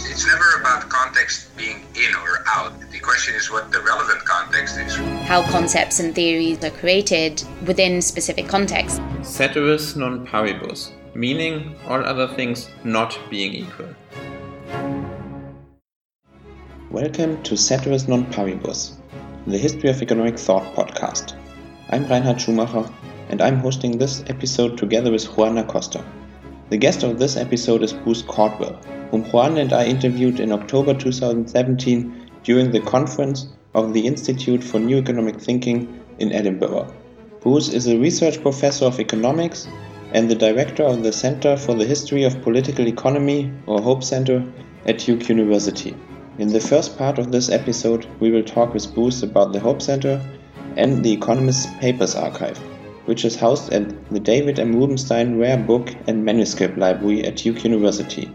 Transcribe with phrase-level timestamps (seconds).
[0.00, 2.72] It's never about context being in or out.
[2.92, 4.94] The question is what the relevant context is.
[5.26, 9.00] How concepts and theories are created within specific contexts.
[9.24, 13.88] Ceteris non paribus, meaning all other things not being equal.
[16.92, 18.92] Welcome to Ceteris non paribus,
[19.48, 21.34] the History of Economic Thought podcast.
[21.90, 22.88] I'm Reinhard Schumacher,
[23.30, 26.04] and I'm hosting this episode together with Juan Acosta.
[26.70, 28.80] The guest of this episode is Bruce Caldwell,
[29.10, 34.78] whom Juan and I interviewed in October 2017 during the conference of the Institute for
[34.78, 36.92] New Economic Thinking in Edinburgh.
[37.40, 39.68] Bruce is a research professor of economics
[40.12, 44.44] and the director of the Center for the History of Political Economy, or HOPE Center,
[44.86, 45.94] at Duke University.
[46.38, 49.82] In the first part of this episode, we will talk with Bruce about the HOPE
[49.82, 50.20] Center
[50.76, 52.58] and the Economist's Papers Archive
[53.08, 54.76] which is housed at the David M.
[54.78, 58.30] Rubenstein Rare Book and Manuscript Library at Duke University.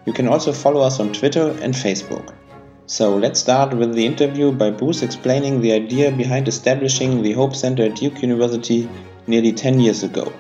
[0.06, 2.34] You can also follow us on Twitter and Facebook.
[2.88, 7.56] So let's start with the interview by Bruce explaining the idea behind establishing the Hope
[7.56, 8.88] Center at Duke University
[9.26, 10.32] nearly 10 years ago.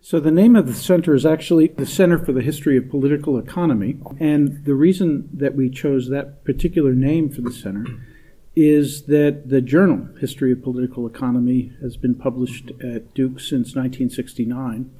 [0.00, 3.36] So, the name of the center is actually the Center for the History of Political
[3.38, 3.96] Economy.
[4.20, 7.86] And the reason that we chose that particular name for the center
[8.54, 14.90] is that the journal History of Political Economy has been published at Duke since 1969.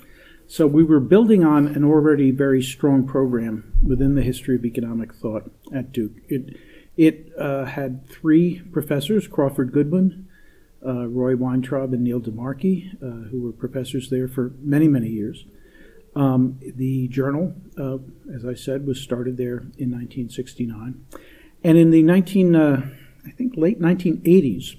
[0.46, 5.14] So we were building on an already very strong program within the history of economic
[5.14, 6.12] thought at Duke.
[6.28, 6.56] It,
[6.96, 10.28] it uh, had three professors Craufurd Goodwin,
[10.86, 15.44] uh, Roy Weintraub, and Neil DeMarchi, uh, who were professors there for many, many years.
[16.14, 17.98] Um, the journal, uh,
[18.32, 21.04] as I said, was started there in 1969.
[21.64, 22.54] And in the 19.
[22.54, 22.90] Uh,
[23.26, 24.76] I think, late 1980s,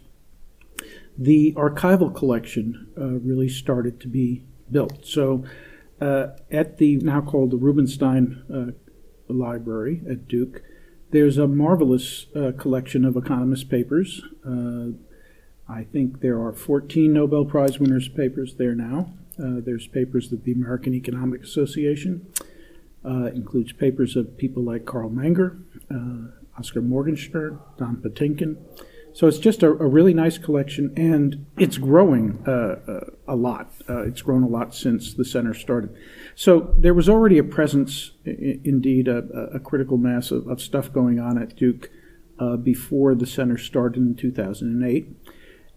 [1.18, 5.06] the archival collection uh, really started to be built.
[5.06, 5.44] So,
[6.02, 10.62] uh, at the now called the Rubenstein uh, Library at Duke,
[11.12, 14.22] there's a marvelous uh, collection of economist papers.
[14.46, 14.98] Uh,
[15.68, 19.14] I think there are 14 Nobel Prize winners' papers there now.
[19.40, 22.28] Uh, there's papers that the American Economic Association.
[23.04, 25.62] includes papers of people like Carl Menger,
[26.58, 28.58] Oscar Morgenstern, Don Patinkin.
[29.16, 32.52] So it's just a, a really nice collection, and it's growing uh,
[32.86, 33.00] uh,
[33.30, 33.72] a lot.
[33.88, 35.96] Uh, it's grown a lot since the center started.
[36.36, 39.20] So there was already a presence, I- indeed, a,
[39.54, 41.90] a, critical mass of, of, stuff going on at Duke
[42.40, 45.08] uh, before the center started in 2008.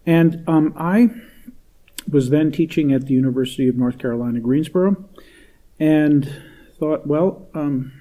[0.05, 1.09] And um, I
[2.11, 5.05] was then teaching at the University of North Carolina, Greensboro,
[5.79, 6.41] and
[6.77, 7.93] thought, well, um,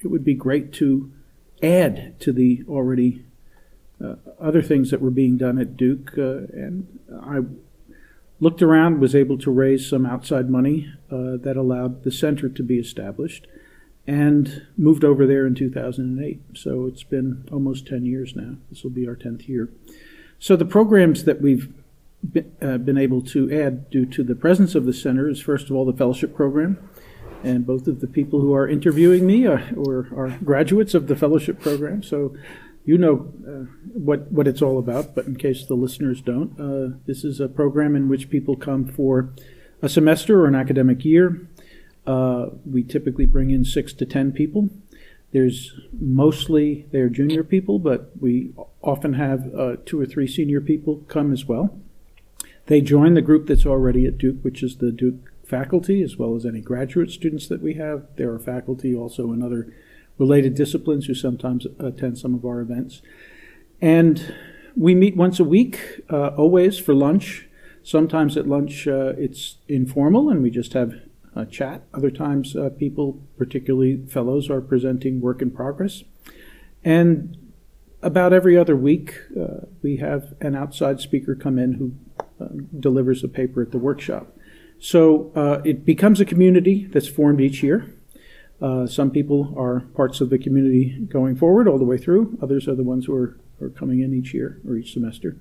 [0.00, 1.12] it would be great to
[1.62, 3.24] add to the already
[4.40, 6.12] other things that were being done at Duke.
[6.16, 7.40] Uh, and I
[8.40, 12.62] looked around, was able to raise some outside money uh, that allowed the center to
[12.62, 13.46] be established,
[14.06, 16.40] and moved over there in 2008.
[16.54, 18.56] So it's been almost 10 years now.
[18.70, 19.70] This will be our 10th year.
[20.38, 21.72] So the programs that we've
[22.28, 25.68] been, uh, been able to add due to the presence of the center is first
[25.68, 26.78] of all the fellowship program
[27.42, 31.16] and both of the people who are interviewing me are, or are graduates of the
[31.16, 32.34] fellowship program, so
[32.84, 35.14] you know uh, what what it's all about.
[35.14, 38.86] But in case the listeners don't, uh, this is a program in which people come
[38.86, 39.32] for
[39.82, 41.48] a semester or an academic year.
[42.06, 44.70] Uh, we typically bring in six to ten people.
[45.32, 48.52] There's mostly they're junior people, but we
[48.82, 51.78] often have uh, two or three senior people come as well.
[52.66, 56.36] They join the group that's already at Duke, which is the Duke faculty as well
[56.36, 58.06] as any graduate students that we have.
[58.16, 59.72] There are faculty also in other
[60.20, 63.00] related disciplines who sometimes attend some of our events.
[63.80, 64.34] And
[64.76, 67.48] we meet once a week, uh, always for lunch.
[67.82, 70.92] Sometimes at lunch uh, it's informal and we just have
[71.34, 71.82] a chat.
[71.94, 76.04] Other times uh, people, particularly fellows, are presenting work in progress.
[76.84, 77.54] And
[78.02, 81.92] about every other week, uh, we have an outside speaker come in who
[82.44, 84.36] uh, delivers a paper at the workshop.
[84.78, 87.94] So uh, it becomes a community that's formed each year.
[88.60, 92.38] Uh, some people are parts of the community going forward all the way through.
[92.42, 95.36] Others are the ones who are, are coming in each year or each semester.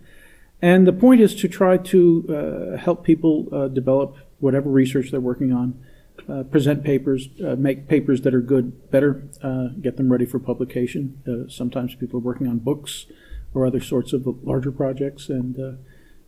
[0.62, 5.20] And the point is to try to uh, help people uh, develop whatever research they're
[5.20, 5.82] working on
[6.28, 10.38] uh, present papers, uh, make papers that are good better, uh, get them ready for
[10.38, 11.48] publication.
[11.50, 13.06] Sometimes people are working on books
[13.54, 15.58] or other sorts of larger projects, and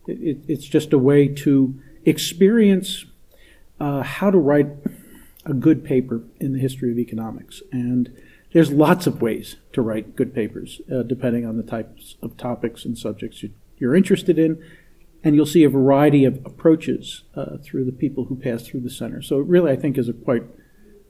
[0.06, 3.04] it, it's just a way to experience
[3.78, 4.68] how to write
[5.44, 7.62] a good paper in the history of economics.
[7.72, 8.16] And
[8.52, 12.96] there's lots of ways to write good papers, depending on the types of topics and
[12.96, 13.44] subjects
[13.78, 14.62] you're interested in
[15.24, 18.90] and you'll see a variety of approaches uh, through the people who pass through the
[18.90, 19.22] center.
[19.22, 20.44] So it really, I think, is a quite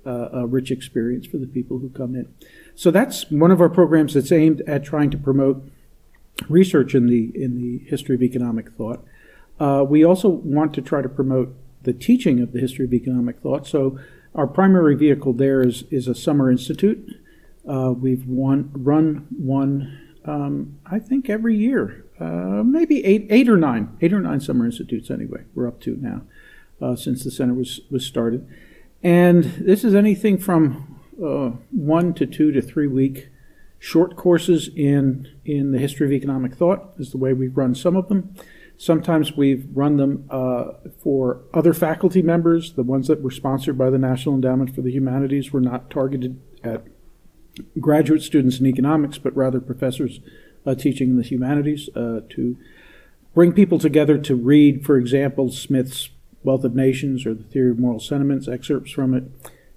[0.05, 2.35] uh, a rich experience for the people who come in.
[2.75, 5.70] So that's one of our programs that's aimed at trying to promote
[6.49, 9.05] research in the in the history of economic thought.
[9.61, 13.40] Uh, we also want to try to promote the teaching of the history of economic
[13.40, 13.67] thought.
[13.67, 13.99] So
[14.34, 17.17] our primary vehicle there is is a summer institute.
[17.69, 23.56] Uh, we've won, run one, um, I think, every year uh, maybe eight, eight or
[23.56, 25.43] nine, eight or nine summer institutes anyway.
[25.55, 26.23] We're up to now
[26.81, 28.46] uh, since the center was was started,
[29.02, 33.28] and this is anything from uh, one to two to three week
[33.78, 37.96] short courses in in the history of economic thought is the way we've run some
[37.96, 38.35] of them.
[38.77, 40.73] Sometimes we've run them uh,
[41.03, 42.73] for other faculty members.
[42.73, 46.41] The ones that were sponsored by the National Endowment for the Humanities were not targeted
[46.65, 46.85] at
[47.79, 50.21] graduate students in economics, but rather professors
[50.67, 52.57] uh, teaching in the humanities, uh, to
[53.35, 56.11] bring people together to read, for example, Smith's
[56.43, 59.25] Wealth of Nations or the Theory of Moral Sentiments, excerpts from it,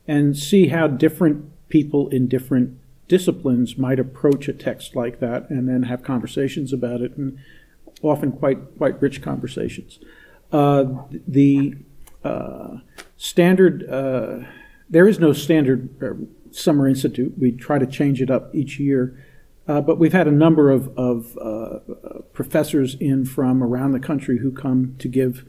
[0.07, 2.77] and see how different people in different
[3.07, 7.37] disciplines might approach a text like that and then have conversations about it, and
[8.01, 9.99] often quite, quite rich conversations.
[10.51, 10.85] Uh,
[11.27, 11.75] the
[12.23, 12.77] uh,
[13.17, 14.39] standard, uh,
[14.89, 17.33] there is no standard uh, summer institute.
[17.37, 19.17] We try to change it up each year
[19.67, 21.79] uh, but we've had a number of, of uh,
[22.33, 25.45] professors in from around the country who come to give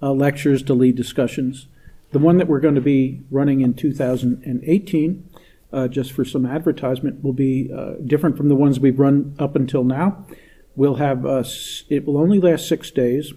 [0.00, 1.66] lectures, to lead discussions.
[2.12, 5.30] The one that we're going to be running in 2018,
[5.72, 7.70] uh, just for some advertisement, will be
[8.04, 10.26] different from the ones we've run up until now.
[10.76, 11.44] We'll have uh,
[11.88, 13.32] it will only last six days.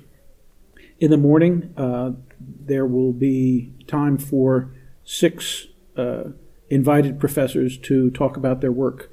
[0.99, 1.73] In the morning,
[2.39, 4.73] there will be time for
[5.03, 5.67] six
[6.69, 9.09] invited professors to talk about their work.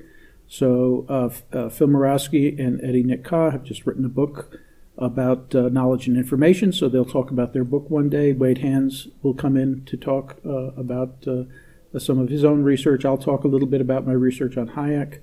[0.47, 4.59] So uh, uh, Phil Mirowski and Eddie Nik-Khah have just written a book
[4.97, 6.73] about uh, knowledge and information.
[6.73, 8.33] So they'll talk about their book one day.
[8.33, 11.45] Wade Hands will come in to talk uh, about uh,
[11.99, 13.05] some of his own research.
[13.05, 15.21] I'll talk a little bit about my research on Hayek.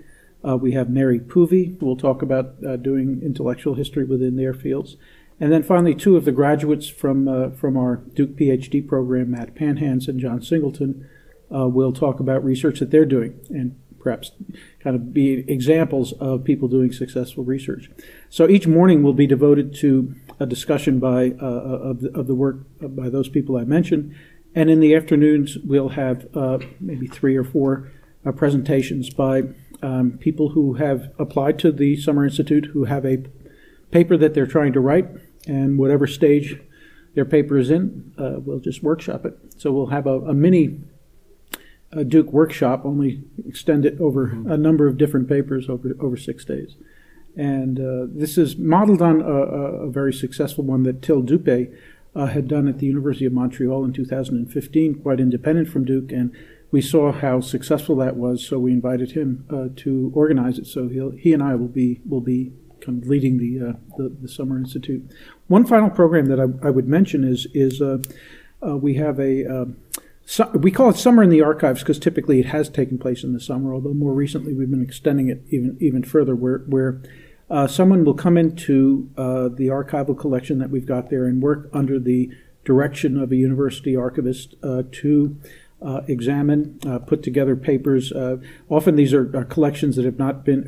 [0.48, 4.98] Uh, we have Mary Poovey, who will talk about doing intellectual history within their fields.
[5.40, 10.08] And then finally, two of the graduates from, from our Duke PhD program, Matt Panhans
[10.08, 11.08] and John Singleton,
[11.50, 14.32] will talk about research that they're doing and perhaps
[14.80, 17.90] kind of be examples of people doing successful research.
[18.30, 22.36] So each morning will be devoted to a discussion by uh, of, the, of the
[22.36, 24.16] work by those people I mentioned,
[24.56, 27.92] and in the afternoons we'll have uh, maybe three or four
[28.26, 29.44] uh, presentations by
[29.81, 33.24] um, people who have applied to the Summer Institute, who have a
[33.92, 35.07] paper that they're trying to write,
[35.48, 36.60] and whatever stage
[37.13, 39.38] their paper is in, uh, we'll just workshop it.
[39.57, 40.80] So we'll have a, a mini
[41.94, 44.51] a Duke workshop, only extend it over mm-hmm.
[44.51, 46.75] a number of different papers over, over six days.
[47.36, 51.74] And uh, this is modeled on a, a, very successful one that Till Düppe
[52.13, 56.12] uh, had done at the University of Montreal in 2015, quite independent from Duke.
[56.12, 56.36] And
[56.72, 60.66] we saw how successful that was, so we invited him uh, to organize it.
[60.66, 64.28] So he and I will be will be kind of leading the, uh, the, the
[64.28, 65.04] Summer Institute.
[65.48, 68.00] One final program that I, I would mention is is uh,
[68.66, 69.68] uh, we have a
[70.25, 73.34] so, we call it summer in the archives because typically it has taken place in
[73.34, 73.74] the summer.
[73.74, 77.01] Although more recently we've been extending it even even further, where where
[77.50, 81.70] uh, someone will come into uh, the archival collection that we've got there and work
[81.74, 82.32] under the
[82.63, 84.56] direction of a university archivist
[84.92, 85.36] to
[85.82, 88.12] uh, examine, uh, put together papers.
[88.12, 88.38] Uh,
[88.70, 90.64] often these are, are, collections that have not been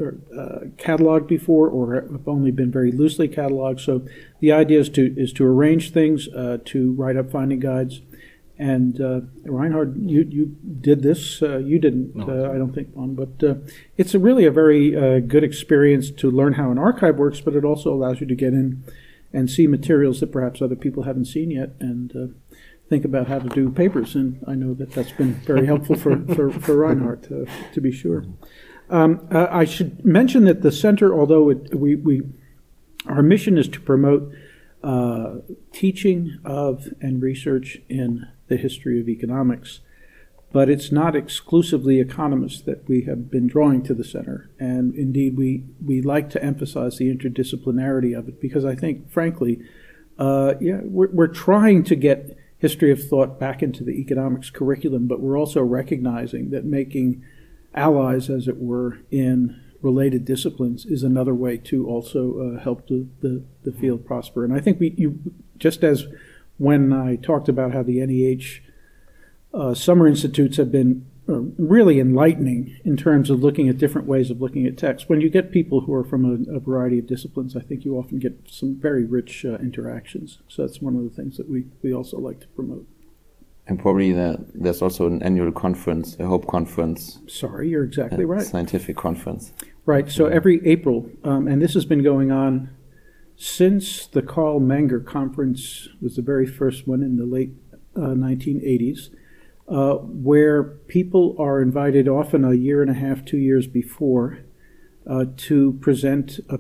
[0.78, 3.80] cataloged before or have only been very loosely cataloged.
[3.80, 4.06] So
[4.40, 8.02] the idea is to is to arrange things, to write up finding guides.
[8.58, 11.42] And uh, Reinhard, you, you did this.
[11.42, 12.26] Uh, you didn't, no.
[12.26, 13.56] uh, I don't think, one, but uh,
[13.98, 17.42] it's a really a very uh, good experience to learn how an archive works.
[17.42, 18.84] But it also allows you to get in
[19.34, 22.28] and see materials that perhaps other people haven't seen yet, and uh,
[22.94, 24.14] think about how to do papers.
[24.14, 27.92] And I know that that's been very helpful for for, for Reinhard to, to be
[27.92, 28.24] sure.
[28.90, 32.22] Um, I should mention that the center, although it, we we
[33.08, 34.32] our mission is to promote
[34.84, 35.38] uh,
[35.72, 39.80] teaching of and research in the history of economics.
[40.52, 44.52] But it's not exclusively economists that we have been drawing to the center.
[44.60, 49.62] And indeed, we, we like to emphasize the interdisciplinarity of it because I think, frankly,
[50.20, 55.06] uh, yeah, we're, we're trying to get history of thought back into the economics curriculum,
[55.06, 57.22] but we're also recognizing that making
[57.76, 63.06] allies, as it were, in related disciplines is another way to also uh, help the,
[63.20, 64.46] the, the, field prosper.
[64.46, 65.20] And I think we, you,
[65.58, 66.06] just as
[66.58, 68.62] when I talked about how the NEH
[69.54, 74.42] uh, summer institutes have been really enlightening in terms of looking at different ways of
[74.42, 75.10] looking at text.
[75.10, 77.98] When you get people who are from a, a variety of disciplines, I think you
[77.98, 80.40] often get some very rich uh, interactions.
[80.48, 82.88] So that's one of the things that we, we also like to promote.
[83.66, 87.20] And probably that there's also an annual conference, a Hope conference.
[87.28, 88.42] Sorry, you're exactly right.
[88.42, 89.54] Scientific conference.
[89.86, 90.12] Right.
[90.12, 92.70] So every April, um, and this has been going on
[93.38, 97.54] since the Carl Menger conference was the very first one in the late
[97.96, 99.10] uh, 1980s,
[99.68, 104.40] uh, where people are invited often a year and a half, two years before,
[105.10, 106.60] uh, to present a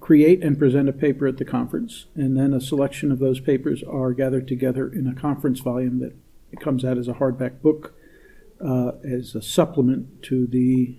[0.00, 3.82] create and present a paper at the conference, and then a selection of those papers
[3.82, 6.14] are gathered together in a conference volume that
[6.60, 7.94] comes out as a hardback book
[8.64, 10.96] uh, as a supplement to the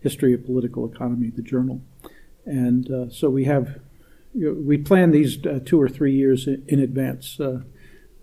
[0.00, 1.80] History of Political Economy, the journal.
[2.44, 3.78] And uh, so we have,
[4.34, 7.38] you know, we plan these uh, two or three years in, in advance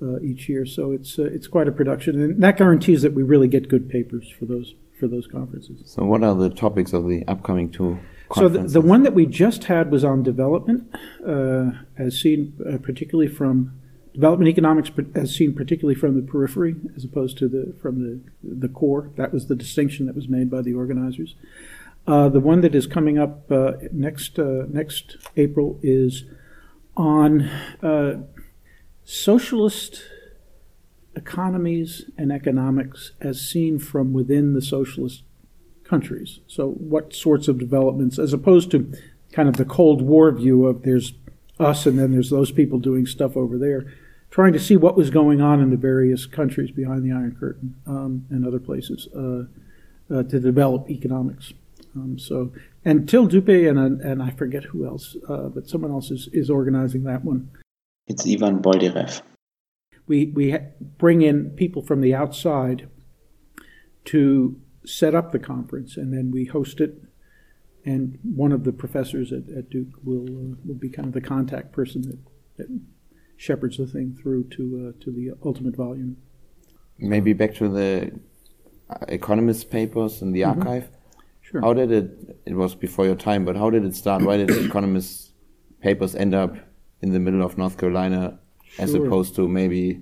[0.01, 0.65] uh, uh, each year.
[0.65, 3.89] So it's uh, it's quite a production, and that guarantees that we really get good
[3.89, 5.81] papers for those for those conferences.
[5.85, 7.99] So what are the topics of the upcoming two?
[8.29, 8.73] Conferences?
[8.73, 10.93] So the, the one that we just had was on development,
[11.97, 13.79] as seen particularly from
[14.13, 18.69] development economics as seen particularly from the periphery as opposed to the from the the
[18.69, 19.11] core.
[19.17, 21.35] That was the distinction that was made by the organizers.
[22.07, 26.23] Uh, the one that is coming up uh, next uh, next April is
[26.95, 27.41] on
[27.81, 28.21] uh,
[29.05, 30.03] socialist
[31.15, 35.23] economies and economics as seen from within the socialist
[35.83, 36.39] countries.
[36.47, 38.91] So, what sorts of developments, as opposed to
[39.31, 41.13] kind of the Cold War view of there's
[41.59, 43.85] us and then there's those people doing stuff over there
[44.29, 47.75] trying to see what was going on in the various countries behind the Iron Curtain
[47.87, 49.45] um, and other places uh,
[50.13, 51.53] uh, to develop economics.
[51.95, 52.51] Um, so,
[52.83, 56.49] and Till Düppe and, and I forget who else, uh, but someone else is, is
[56.49, 57.49] organizing that one.
[58.07, 59.21] It's Ivan Boldyrev.
[60.07, 60.55] We, we
[60.97, 62.87] bring in people from the outside
[64.05, 67.01] to set up the conference, and then we host it.
[67.83, 71.21] And one of the professors at, at Duke will, uh, will be kind of the
[71.21, 72.19] contact person that,
[72.57, 72.79] that
[73.37, 76.17] shepherds the thing through to uh, to the ultimate volume.
[76.97, 78.19] Maybe back to the
[78.89, 80.57] uh, economist papers in the mm -hmm.
[80.57, 80.89] archive.
[81.41, 81.61] Sure.
[81.61, 82.37] How did it?
[82.45, 84.23] It was before your time, but how did it start?
[84.23, 85.33] Why did the economist
[85.79, 86.51] papers end up
[87.05, 88.83] in the middle of North Carolina, sure.
[88.83, 90.01] as opposed to maybe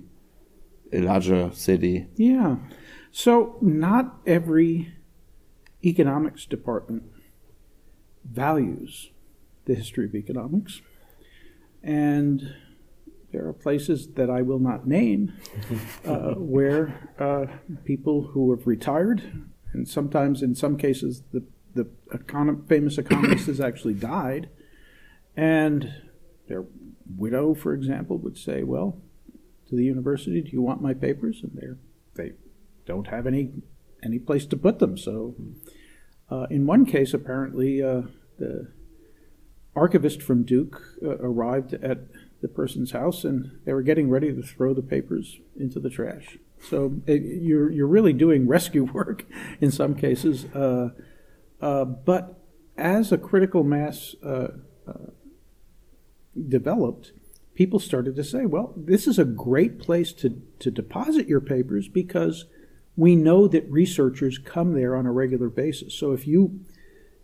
[0.90, 2.06] a larger city?
[2.16, 2.56] Yeah.
[3.12, 4.94] So not every
[5.84, 7.02] economics department
[8.24, 9.10] values
[9.66, 10.80] the history of economics,
[11.82, 12.54] and
[13.32, 15.34] there are places that I will not name
[16.06, 17.46] uh, where uh,
[17.84, 19.44] people who have retired,
[19.74, 21.44] and sometimes in some cases the,
[21.74, 24.48] the econ- famous economist has actually died,
[25.36, 25.92] and
[26.48, 26.64] their
[27.16, 29.00] widow, for example, would say, Well,
[29.68, 31.42] to the university, do you want my papers?
[31.42, 32.32] And they they
[32.86, 33.50] don't have any
[34.02, 34.96] any place to put them.
[34.98, 35.34] So,
[36.30, 38.02] uh, in one case, apparently, uh,
[38.38, 38.72] the
[39.76, 41.98] archivist from Duke uh, arrived at
[42.40, 46.38] the person's house and they were getting ready to throw the papers into the trash.
[46.60, 49.24] So it, you're, you're really doing rescue work
[49.60, 50.44] in some cases.
[50.54, 50.90] Uh,
[51.60, 52.38] uh, but
[52.76, 54.48] as a critical mass uh,
[56.48, 57.12] developed,
[57.54, 61.88] people started to say, well, this is a great place to, to deposit your papers
[61.88, 62.46] because
[62.96, 65.94] we know that researchers come there on a regular basis.
[65.94, 66.60] So if you,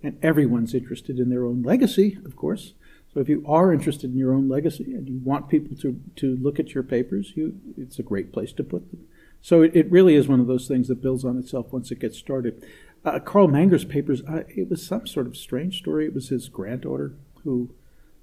[0.02, 2.74] and everyone's interested in their own legacy, of course,
[3.12, 6.36] so if you are interested in your own legacy and you want people to, to
[6.36, 9.06] look at your papers, you, it's a great place to put them.
[9.42, 11.98] So it, it really is one of those things that builds on itself once it
[11.98, 12.64] gets started.
[13.04, 16.06] Uh, Carl Menger's papers, uh, it was some sort of strange story.
[16.06, 17.74] It was his granddaughter who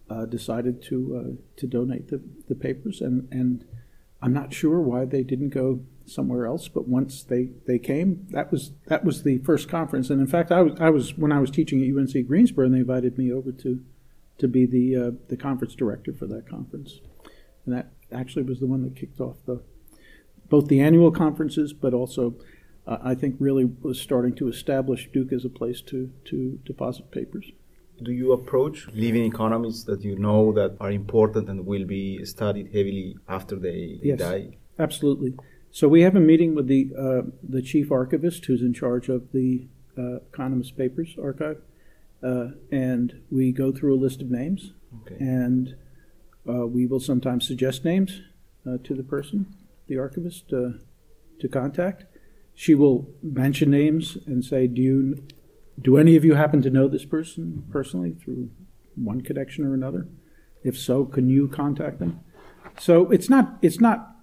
[0.09, 3.65] uh, decided to uh, to donate the, the papers, and, and
[4.21, 6.67] I'm not sure why they didn't go somewhere else.
[6.67, 10.09] But once they, they came, that was that was the first conference.
[10.09, 12.73] And in fact, I was I was when I was teaching at UNC Greensboro, and
[12.73, 13.83] they invited me over to
[14.39, 16.99] to be the uh, the conference director for that conference,
[17.65, 19.61] and that actually was the one that kicked off the
[20.49, 22.35] both the annual conferences, but also
[22.85, 27.11] uh, I think really was starting to establish Duke as a place to to deposit
[27.11, 27.51] papers.
[28.01, 32.67] Do you approach living economies that you know that are important and will be studied
[32.67, 34.57] heavily after they, yes, die?
[34.77, 35.35] Absolutely.
[35.71, 39.31] So we have a meeting with the uh, the chief archivist who's in charge of
[39.31, 41.61] the uh, Economist Papers archive
[42.23, 45.15] uh, and we go through a list of names, okay.
[45.19, 45.75] and
[46.49, 48.21] uh, we will sometimes suggest names
[48.67, 49.53] uh, to the person,
[49.87, 50.69] the archivist uh,
[51.39, 52.05] to contact.
[52.55, 55.23] She will mention names and say, "Do you,
[55.81, 58.49] do any of you happen to know this person personally through
[58.95, 60.07] one connection or another?
[60.63, 62.19] If so, can you contact them?"
[62.79, 64.15] So it's not it's not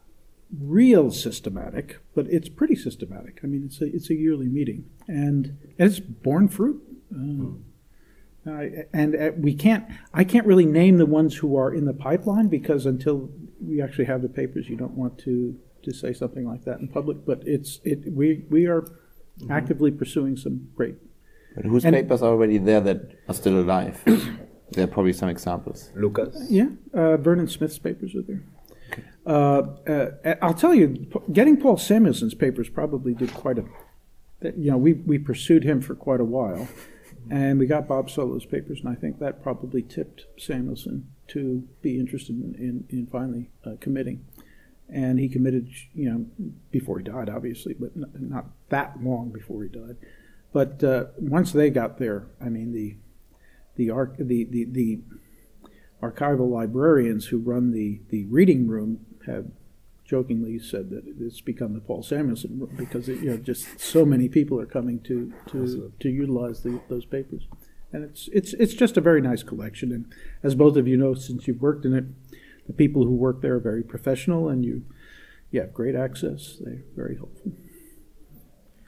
[0.60, 3.40] real systematic, but it's pretty systematic.
[3.42, 6.82] I mean, it's a it's a yearly meeting, and, and it's borne fruit.
[7.14, 11.86] Uh, I- and uh, we can't I can't really name the ones who are in
[11.86, 13.30] the pipeline because until
[13.60, 16.88] we actually have the papers, you don't want to to say something like that in
[16.88, 17.24] public.
[17.24, 18.84] But it's it we we are
[19.50, 20.96] actively pursuing some great.
[21.54, 24.00] But whose And- papers are already there that are still alive?
[24.72, 25.90] there are probably some examples.
[25.94, 26.46] Lucas.
[26.50, 28.42] Yeah, uh, Vernon Smith's papers are there.
[29.26, 33.64] Uh, uh, I'll tell you, getting Paul Samuelson's papers probably did quite a.
[34.56, 36.68] You know, we we pursued him for quite a while,
[37.30, 41.98] and we got Bob Solow's papers, and I think that probably tipped Samuelson to be
[41.98, 44.26] interested in in, in finally uh, committing.
[44.90, 46.26] And he committed, you know,
[46.70, 49.96] before he died, obviously, but n- not that long before he died.
[50.54, 52.96] But uh, once they got there, I mean, the
[53.74, 55.00] the arc the the, the
[56.00, 59.46] archival librarians who run the, the reading room have
[60.04, 64.28] jokingly said that it's become the Paul Samuelson room because you know just so many
[64.28, 67.48] people are coming to to, to utilize the, those papers,
[67.92, 69.90] and it's it's it's just a very nice collection.
[69.90, 70.06] And
[70.44, 72.04] as both of you know, since you've worked in it,
[72.68, 74.84] the people who work there are very professional, and you
[75.50, 76.58] you have great access.
[76.60, 77.50] They're very helpful.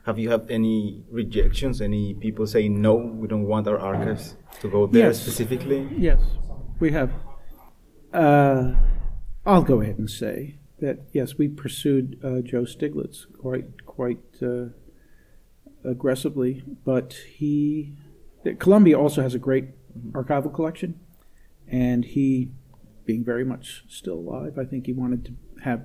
[0.07, 1.83] Have you had any rejections?
[1.83, 5.21] Any people saying no, we don't want our archives to go there Yes.
[5.21, 5.89] specifically?
[5.99, 6.21] Yes,
[6.79, 7.11] we have.
[8.13, 8.75] Uh,
[9.45, 14.67] I'll go ahead and say that yes, we pursued uh, Joe Stiglitz quite quite uh,
[15.85, 17.93] aggressively, but he
[18.45, 19.67] that Columbia also has a great
[20.13, 21.01] archival collection,
[21.67, 22.53] and he,
[23.07, 25.33] being very much still alive, I think he wanted to
[25.65, 25.83] have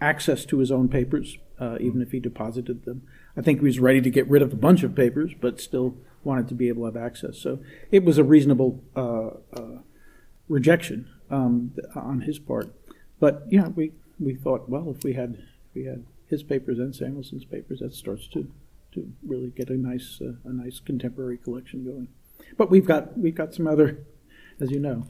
[0.00, 3.02] access to his own papers, uh, even if he deposited them.
[3.36, 5.96] I think he was ready to get rid of a bunch of papers, but still
[6.22, 7.38] wanted to be able to have access.
[7.38, 7.58] So
[7.90, 9.78] it was a reasonable uh, uh,
[10.48, 12.72] rejection um, on his part.
[13.20, 16.94] But yeah, we, we thought, well, if we had if we had his papers and
[16.94, 18.50] Samuelson's papers, that starts to
[18.92, 22.08] to really get a nice uh, a nice contemporary collection going.
[22.56, 24.04] But we've got we've got some other,
[24.60, 25.06] as you know,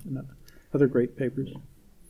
[0.72, 1.50] other great papers.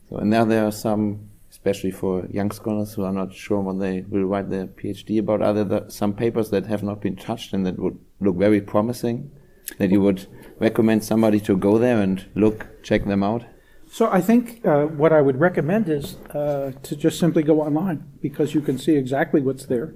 [0.09, 3.79] So, and now there are some, especially for young scholars who are not sure what
[3.79, 5.41] they will write their PhD about.
[5.41, 8.59] Are there the, some papers that have not been touched and that would look very
[8.59, 9.31] promising?
[9.79, 10.27] That you would
[10.59, 13.45] recommend somebody to go there and look, check them out?
[13.89, 18.03] So I think uh, what I would recommend is uh, to just simply go online
[18.21, 19.95] because you can see exactly what's there.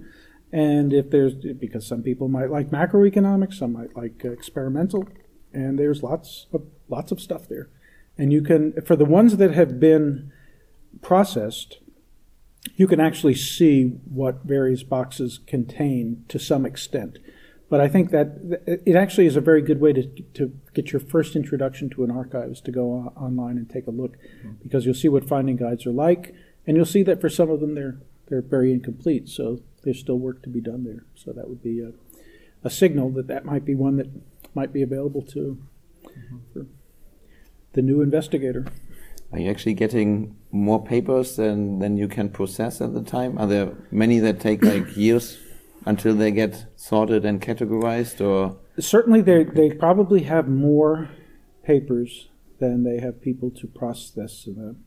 [0.54, 5.08] And if there's, because some people might like macroeconomics, some might like uh, experimental,
[5.54, 7.70] and there's lots of lots of stuff there.
[8.18, 10.32] And you can, for the ones that have been
[11.02, 11.80] processed,
[12.76, 17.20] you can actually see what various boxes contain to some extent.
[17.70, 21.00] But I think that it actually is a very good way to, to get your
[21.00, 24.54] first introduction to an archive is to go online and take a look mm-hmm.
[24.64, 26.34] because you'll see what finding guides are like,
[26.66, 29.30] and you'll see that for some of them they're they're very incomplete.
[29.30, 31.06] So there's still work to be done there.
[31.16, 31.92] So that would be a,
[32.64, 34.10] a signal that that might be one that
[34.56, 35.60] might be available to
[36.04, 36.38] mm-hmm.
[36.52, 36.66] for
[37.74, 38.66] the new investigator.
[39.32, 43.38] Are you actually getting more papers than, than you can process at the time?
[43.38, 45.38] Are there many that take like years
[45.86, 51.10] until they get sorted and categorized or certainly they they probably have more
[51.64, 54.84] papers than they have people to process them.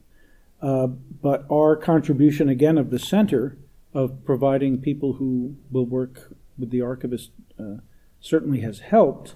[0.61, 3.59] Uh, but our contribution again of the center
[3.95, 7.77] of providing people who will work with the archivist uh,
[8.21, 9.35] certainly has helped,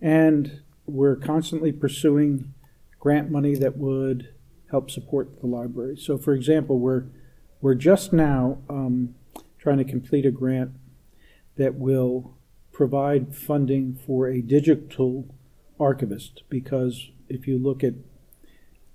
[0.00, 2.52] and we're constantly pursuing
[2.98, 4.28] grant money that would
[4.70, 5.96] help support the library.
[5.96, 7.04] So, for example, we're
[7.60, 9.14] we're just now um,
[9.58, 10.72] trying to complete a grant
[11.56, 12.36] that will
[12.72, 15.26] provide funding for a digital
[15.80, 17.94] archivist because if you look at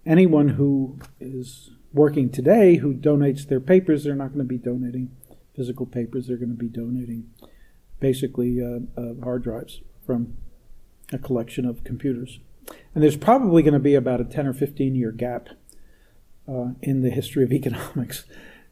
[0.05, 5.12] anyone who is working today who donates their papers, they're not going to be donating
[5.55, 7.29] physical papers, they're going to be donating
[7.99, 10.36] basically uh, uh, hard drives from
[11.12, 12.39] a collection of computers.
[12.95, 15.49] And there's probably going to be about a 10 or 15 year gap
[16.47, 18.25] uh, in the history of economics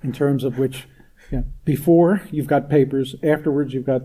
[0.03, 0.87] in terms of which
[1.31, 4.03] yeah, before you've got papers, afterwards you've got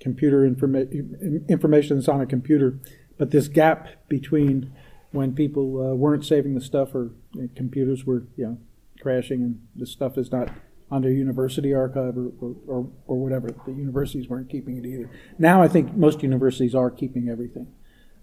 [0.00, 2.78] computer informa- information that's on a computer,
[3.18, 4.72] but this gap between
[5.10, 7.10] when people uh, weren't saving the stuff or
[7.54, 8.58] computers were you know
[9.00, 10.48] crashing and the stuff is not
[10.90, 15.10] on their university archive or, or, or, or whatever, the universities weren't keeping it either.
[15.38, 17.66] Now I think most universities are keeping everything.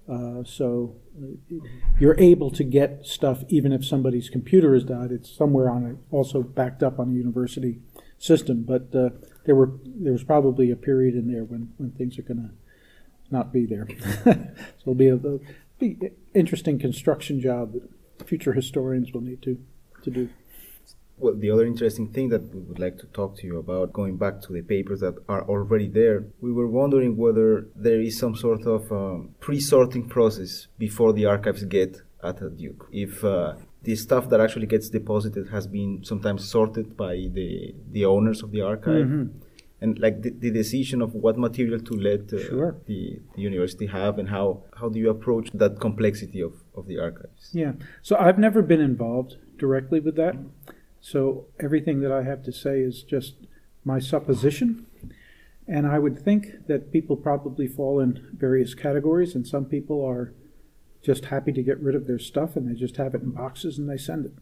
[0.10, 1.56] Uh, so uh,
[2.00, 5.12] you're able to get stuff even if somebody's computer has died.
[5.12, 7.80] It's somewhere on it, also backed up on a university
[8.18, 8.64] system.
[8.64, 9.10] But uh,
[9.46, 12.50] there were there was probably a period in there when, when things are going to
[13.30, 13.88] not be there.
[14.24, 15.40] so it'll be a, a
[15.78, 15.98] be
[16.34, 19.58] interesting construction job that future historians will need to
[20.04, 20.30] to do.
[21.20, 24.18] Well, the other interesting thing that we would like to talk to you about, going
[24.18, 28.36] back to the papers that are already there, we were wondering whether there is some
[28.36, 32.88] sort of um, pre-sorting process before the archives get at the Duke.
[32.92, 38.06] If uh, the stuff that actually gets deposited has been sometimes sorted by the the
[38.06, 39.06] owners of the archive.
[39.06, 39.46] Mm-hmm.
[39.82, 42.76] And like the, the, decision of what material to let uh, sure.
[42.86, 47.00] the, the university have, and how, how do you approach that complexity of, of the
[47.00, 47.50] archives?
[47.54, 50.36] Yeah, so I've never been involved directly with that.
[51.02, 53.36] So everything that I have to say is just
[53.84, 54.86] my supposition.
[55.68, 60.34] And I would think that people probably fall in various categories, and some people are
[61.02, 63.78] just happy to get rid of their stuff and they just have it in boxes
[63.78, 64.34] and they send it.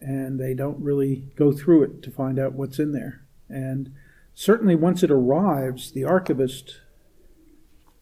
[0.00, 3.26] And they don't really go through it to find out what's in there.
[3.48, 3.92] And
[4.34, 6.80] certainly once it arrives, the archivist,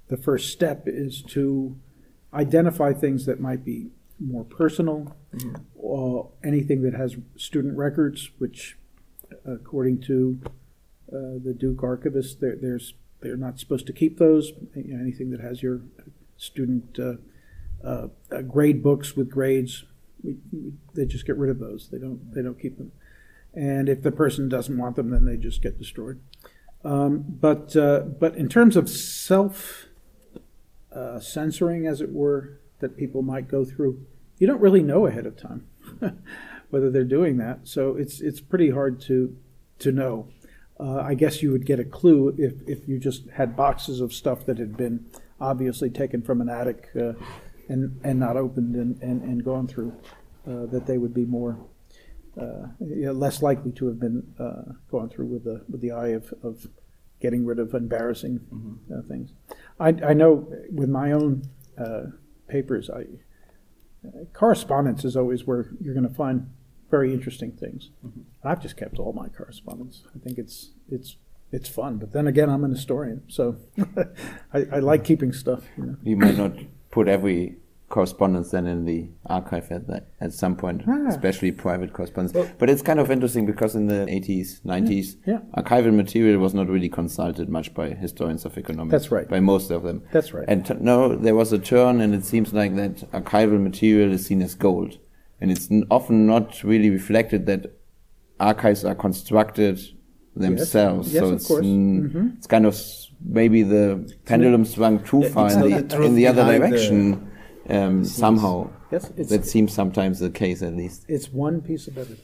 [0.08, 1.76] the first step is to
[2.32, 5.56] identify things that might be more personal, mm-hmm.
[6.44, 8.76] Anything that has student records, which,
[9.46, 10.38] according to
[11.10, 14.52] uh, the Duke archivist, they're, there's they're not supposed to keep those.
[14.76, 15.80] Anything that has your
[16.36, 17.14] student uh,
[17.84, 19.84] uh, uh, grade books with grades,
[20.22, 21.88] we, we, they just get rid of those.
[21.90, 22.92] They don't they don't keep them.
[23.54, 26.20] And if the person doesn't want them, then they just get destroyed.
[26.84, 29.86] Um, but uh, but in terms of self
[31.20, 34.04] censoring, as it were, that people might go through,
[34.38, 35.66] you don't really know ahead of time
[36.70, 37.60] whether they're doing that.
[37.64, 39.36] So it's it's pretty hard to
[39.80, 40.28] to know.
[40.80, 44.12] Uh, I guess you would get a clue if, if you just had boxes of
[44.12, 45.06] stuff that had been
[45.40, 47.14] obviously taken from an attic uh,
[47.68, 49.92] and, and not opened and, and, and gone through,
[50.46, 51.58] uh, that they would be more
[52.40, 55.90] uh, you know, less likely to have been uh, gone through with the with the
[55.90, 56.66] eye of, of
[57.20, 58.94] getting rid of embarrassing mm-hmm.
[58.94, 59.32] uh, things.
[59.80, 61.42] I, I know with my own
[61.76, 62.02] uh,
[62.46, 63.06] papers, I
[64.32, 66.50] correspondence is always where you're going to find
[66.90, 67.90] very interesting things.
[68.04, 68.20] Mm-hmm.
[68.44, 70.04] I've just kept all my correspondence.
[70.14, 71.16] I think it's it's
[71.52, 71.98] it's fun.
[71.98, 73.56] But then again, I'm an historian, so
[74.52, 75.64] I, I, like keeping stuff.
[75.76, 75.96] You, know.
[76.02, 76.52] you might not
[76.90, 77.56] put every
[77.88, 81.06] correspondence then in the archive at that at some point, ah.
[81.08, 82.34] especially private correspondence.
[82.34, 85.62] Well, but it's kind of interesting because in the 80s, 90s, yeah, yeah.
[85.62, 88.92] archival material was not really consulted much by historians of economics.
[88.92, 89.28] That's right.
[89.28, 90.02] By most of them.
[90.12, 90.44] That's right.
[90.48, 94.26] And t- no, there was a turn, and it seems like that archival material is
[94.26, 94.98] seen as gold,
[95.40, 97.72] and it's n- often not really reflected that
[98.38, 99.80] archives are constructed
[100.36, 101.12] themselves.
[101.12, 102.28] Yes, so yes, it's, mm-hmm.
[102.36, 102.78] it's kind of
[103.24, 107.27] maybe the pendulum swung too far in the, in the other direction
[107.68, 108.70] um, somehow.
[108.90, 111.04] Yes, that seems sometimes the case at least.
[111.08, 112.22] It's one piece of evidence.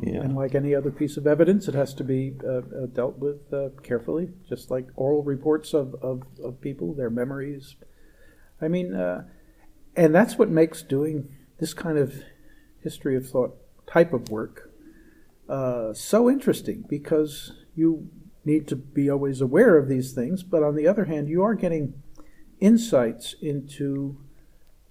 [0.00, 0.20] Yeah.
[0.20, 3.52] And like any other piece of evidence, it has to be uh, uh, dealt with
[3.52, 7.76] uh, carefully, just like oral reports of, of, of people, their memories.
[8.60, 9.24] I mean, uh,
[9.94, 11.28] and that's what makes doing
[11.60, 12.22] this kind of
[12.82, 13.54] history of thought
[13.86, 14.72] type of work
[15.48, 18.08] uh, so interesting because you
[18.44, 21.54] need to be always aware of these things, but on the other hand, you are
[21.54, 21.94] getting
[22.58, 24.16] insights into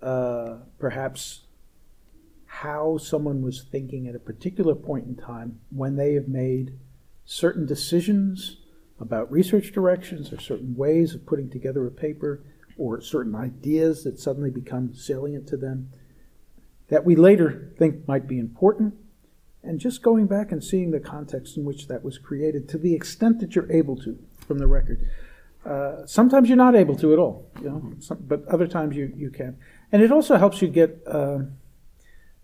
[0.02, 1.42] uh, perhaps
[2.46, 6.78] how someone was thinking at a particular point in time when they have made
[7.26, 8.58] certain decisions
[9.00, 12.44] about research directions or certain ways of putting together a paper
[12.78, 15.90] or certain ideas that suddenly become salient to them
[16.90, 18.94] that we later think might be important
[19.64, 22.94] and just going back and seeing the context in which that was created to the
[22.94, 25.08] extent that you're able to from the record.
[25.66, 29.14] Uh, sometimes you're not able to at all, you know, some, but other times you,
[29.16, 29.56] you can.
[29.92, 31.40] And it also helps you get uh,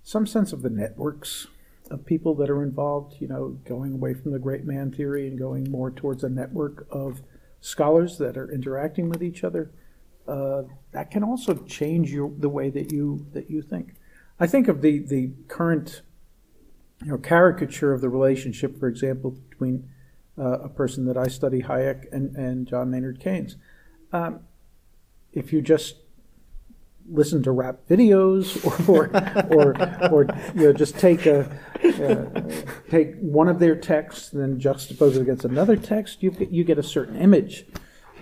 [0.04, 1.48] some sense of the networks
[1.90, 5.40] of people that are involved, you know, going away from the great man theory and
[5.40, 7.22] going more towards a network of
[7.62, 9.72] scholars that are interacting with each other.
[10.28, 13.94] Uh, that can also change your, the way that you that you think.
[14.40, 16.02] I think of the the current
[17.02, 19.90] you know caricature of the relationship, for example, between
[20.38, 23.56] uh, a person that I study, Hayek, and, and John Maynard Keynes.
[24.12, 24.42] Um,
[25.32, 25.96] if you just
[27.10, 29.10] listen to rap videos or
[29.54, 31.42] or, or, or you know, just take a
[31.84, 32.42] uh,
[32.90, 36.64] take one of their texts and then juxtapose it against another text, you get, you
[36.64, 37.66] get a certain image.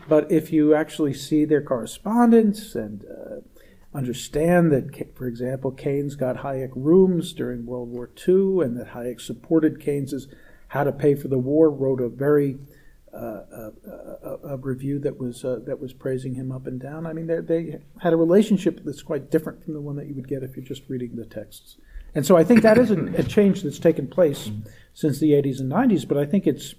[0.08, 6.38] But if you actually see their correspondence and uh, understand that, for example, Keynes got
[6.38, 10.28] Hayek rooms during World War II and that Hayek supported Keynes's
[10.70, 12.58] How to Pay for the War, wrote a very
[13.16, 17.06] a, a, review that was uh, that was praising him up and down.
[17.06, 20.28] I mean, they had a relationship that's quite different from the one that you would
[20.28, 21.78] get if you're just reading the texts.
[22.14, 24.50] And so I think that is a, a change that's taken place
[24.94, 26.76] since the 80s and 90s, but I think it's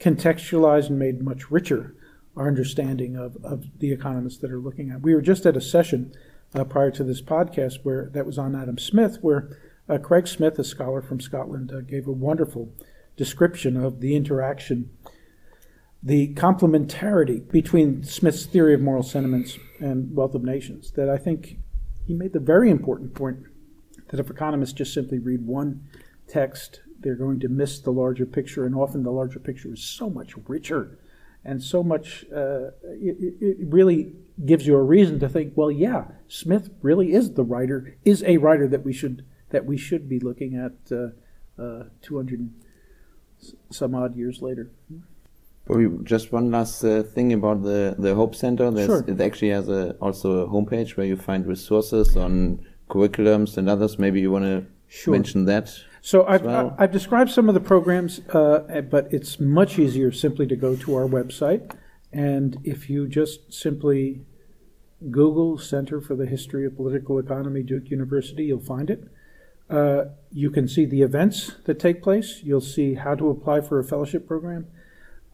[0.00, 1.96] contextualized and made much richer
[2.36, 5.02] our understanding of, of the economists that are looking at.
[5.02, 6.12] We were just at a session
[6.54, 10.58] uh, prior to this podcast where that was on Adam Smith, where uh, Craig Smith,
[10.58, 12.72] a scholar from Scotland, uh, gave a wonderful
[13.16, 14.90] description of the interaction
[16.02, 20.92] the complementarity between Smith's theory of moral sentiments and Wealth of Nations.
[20.92, 21.58] That I think
[22.06, 23.38] he made the very important point
[24.08, 25.88] that if economists just simply read one
[26.26, 30.08] text, they're going to miss the larger picture, and often the larger picture is so
[30.08, 30.98] much richer
[31.44, 32.24] and so much.
[32.34, 34.12] Uh, it, it really
[34.44, 38.36] gives you a reason to think, well, yeah, Smith really is the writer, is a
[38.38, 41.08] writer that we should that we should be looking at uh,
[41.62, 42.50] uh, 200
[43.70, 44.70] some odd years later.
[46.02, 48.70] Just one last uh, thing about the, the Hope Center.
[48.70, 49.04] There's, sure.
[49.06, 53.98] It actually has a, also a homepage where you find resources on curriculums and others.
[53.98, 55.12] Maybe you want to sure.
[55.12, 55.70] mention that.
[56.00, 56.74] So I've, well.
[56.78, 60.94] I've described some of the programs, uh, but it's much easier simply to go to
[60.94, 61.74] our website.
[62.12, 64.22] And if you just simply
[65.10, 69.08] Google Center for the History of Political Economy, Duke University, you'll find it.
[69.68, 72.40] Uh, you can see the events that take place.
[72.42, 74.66] You'll see how to apply for a fellowship program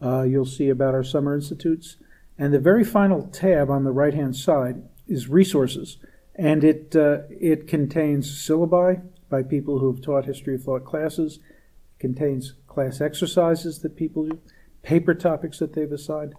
[0.05, 1.97] uh, you'll see about our summer institutes.
[2.37, 5.97] And the very final tab on the right hand side is resources.
[6.35, 11.37] And it, uh, it contains syllabi by people who have taught history of thought classes,
[11.37, 14.39] it contains class exercises that people do,
[14.83, 16.35] paper topics that they've assigned,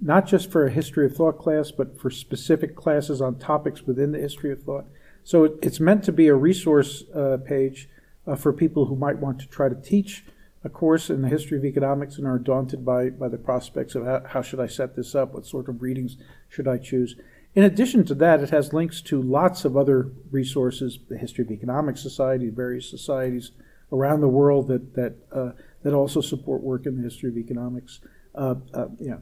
[0.00, 4.12] not just for a history of thought class, but for specific classes on topics within
[4.12, 4.84] the history of thought.
[5.24, 7.88] So it, it's meant to be a resource uh, page
[8.26, 10.24] uh, for people who might want to try to teach
[10.62, 14.04] a course in the history of economics and are daunted by, by the prospects of
[14.04, 15.32] how, how should I set this up?
[15.32, 16.16] What sort of readings
[16.48, 17.16] should I choose?
[17.54, 21.50] In addition to that, it has links to lots of other resources, the History of
[21.50, 23.52] Economics Society, various societies
[23.90, 25.50] around the world that, that, uh,
[25.82, 28.00] that also support work in the history of economics.
[28.34, 29.20] Uh, uh, you know,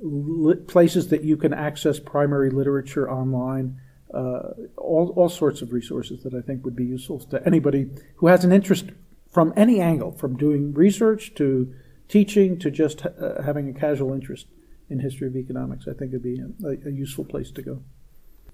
[0.00, 3.78] li- places that you can access primary literature online,
[4.14, 8.28] uh, all, all sorts of resources that I think would be useful to anybody who
[8.28, 8.86] has an interest
[9.36, 11.70] from any angle, from doing research to
[12.08, 14.46] teaching to just uh, having a casual interest
[14.88, 15.86] in history of economics.
[15.86, 17.82] I think it'd be a, a useful place to go.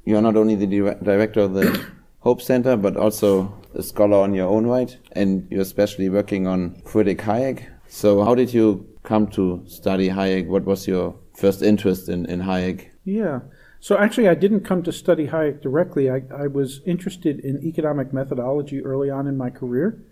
[0.05, 1.87] You are not only the di director of the
[2.27, 6.75] Hope Center, but also a scholar on your own right, and you're especially working on
[6.85, 7.59] Friedrich Hayek.
[7.87, 10.49] So, how did you come to study Hayek?
[10.49, 12.88] What was your first interest in, in Hayek?
[13.05, 13.38] Yeah.
[13.79, 16.11] So actually, I didn't come to study Hayek directly.
[16.11, 20.03] I, I was interested in economic methodology early on in my career.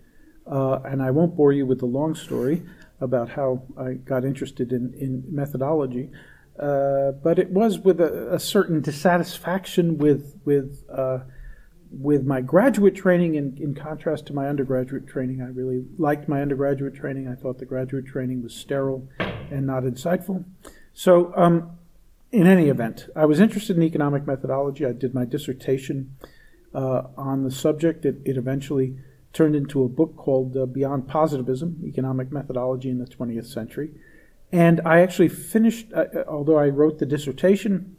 [0.51, 2.63] Uh, and I won't bore you with the long story
[2.99, 6.11] about how I got interested in, in methodology.
[6.59, 11.19] Uh, but it was with a, a, certain dissatisfaction with with uh,
[11.89, 15.41] with my graduate training in, in contrast to my undergraduate training.
[15.41, 17.27] I really liked my undergraduate training.
[17.27, 20.43] I thought the graduate training was sterile and not insightful.
[20.93, 21.71] So, um,
[22.31, 24.85] in any event, I was interested in economic methodology.
[24.85, 26.15] I did my dissertation
[26.73, 28.05] uh, on the subject.
[28.05, 28.97] It, it eventually
[29.33, 33.91] turned into a book called uh, Beyond Positivism Economic Methodology in the 20th Century.
[34.51, 37.95] And I actually finished, uh, uh, although I wrote the dissertation,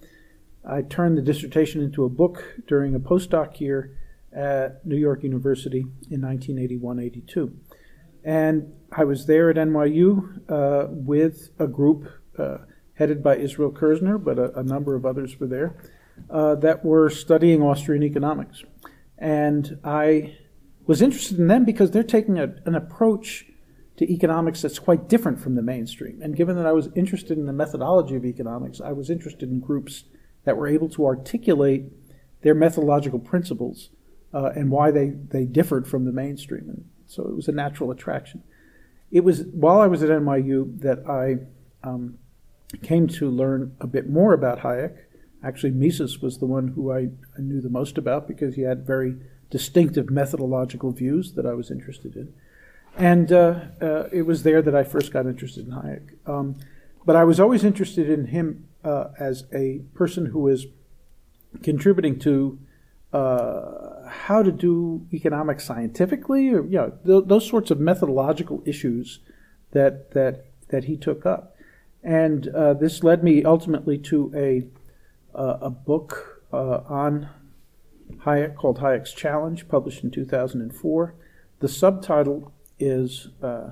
[0.69, 3.97] I turned the dissertation into a book during a postdoc year
[4.33, 7.57] at New York University in 1981 82.
[8.25, 12.59] And I was there at NYU uh, with a group uh,
[12.95, 15.77] headed by Israel Kirzner, but a, a number of others were there,
[16.31, 18.63] uh, that were studying Austrian economics.
[19.19, 20.37] And I
[20.87, 23.47] was interested in them because they're taking a, an approach
[23.97, 26.21] to economics that's quite different from the mainstream.
[26.23, 29.61] And given that I was interested in the methodology of economics, I was interested in
[29.61, 30.05] groups
[30.45, 31.85] that were able to articulate
[32.43, 33.91] their methodological principles
[34.35, 36.69] uh, and why they, they differed from the mainstream.
[36.69, 38.43] And so it was a natural attraction.
[39.11, 41.47] It was while I was at NYU that I
[41.87, 42.19] um,
[42.83, 44.97] came to learn a bit more about Hayek.
[45.45, 48.87] Actually, Mises was the one who I, I knew the most about because he had
[48.87, 49.17] very
[49.53, 52.33] distinctive methodological views that I was interested in.
[52.97, 56.07] And uh, uh, it was there that I first got interested in Hayek.
[56.27, 56.57] Um,
[57.05, 60.67] but I was always interested in him uh, as a person who is
[61.63, 62.59] contributing to
[63.13, 69.21] uh, how to do economics scientifically, or you know, th- those sorts of methodological issues
[69.73, 71.55] that that that he took up.
[72.03, 74.67] And uh, this led me ultimately to a
[75.39, 77.29] uh, a book on
[78.25, 81.15] Hayek called Hayek's Challenge, published in 2004.
[81.61, 83.71] The subtitle is uh,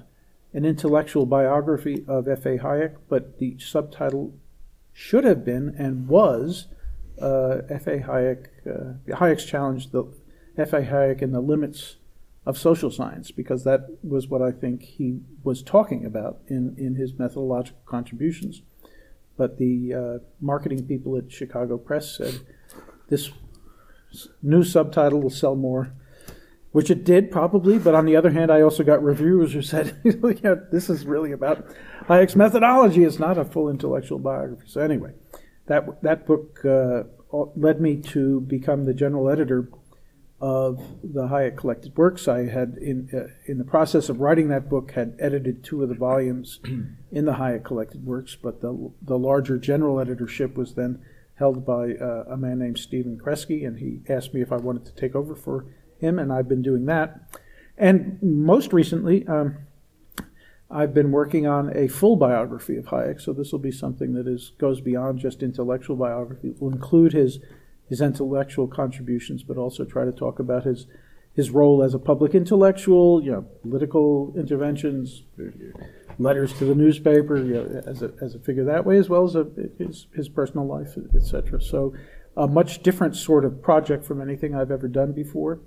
[0.52, 2.58] an intellectual biography of F.A.
[2.58, 4.34] Hayek, but the subtitle
[4.92, 6.66] should have been and was
[7.20, 8.00] uh, F.A.
[8.00, 10.04] Hayek, uh, Hayek's challenge, the
[10.56, 10.82] F.A.
[10.82, 11.96] Hayek and the limits
[12.46, 16.94] of social science, because that was what I think he was talking about in, in
[16.94, 18.62] his methodological contributions.
[19.36, 22.40] But the uh, marketing people at Chicago Press said
[23.08, 23.30] this
[24.42, 25.92] new subtitle will sell more
[26.72, 27.78] which it did probably.
[27.78, 31.32] But on the other hand, I also got reviewers who said, yeah, this is really
[31.32, 31.66] about
[32.08, 33.04] Hayek's methodology.
[33.04, 34.66] It's not a full intellectual biography.
[34.66, 35.12] So anyway,
[35.66, 37.04] that that book uh,
[37.56, 39.68] led me to become the general editor
[40.40, 42.26] of the Hayek collected works.
[42.26, 45.88] I had in uh, in the process of writing that book had edited two of
[45.88, 51.02] the volumes in the Hayek collected works, but the the larger general editorship was then
[51.40, 54.84] held by uh, a man named Stephen Kresge, and he asked me if I wanted
[54.84, 55.66] to take over for
[55.98, 57.36] him, and I've been doing that.
[57.76, 59.56] And most recently, um,
[60.70, 63.20] I've been working on a full biography of Hayek.
[63.20, 66.48] So this will be something that is goes beyond just intellectual biography.
[66.48, 67.40] It will include his
[67.88, 70.86] his intellectual contributions, but also try to talk about his
[71.34, 75.22] his role as a public intellectual, you know, political interventions,
[76.18, 79.24] letters to the newspaper, you know, as a as a figure that way, as well
[79.24, 79.46] as a,
[79.78, 81.60] his his personal life, etc.
[81.60, 81.94] So,
[82.36, 85.60] a much different sort of project from anything I've ever done before.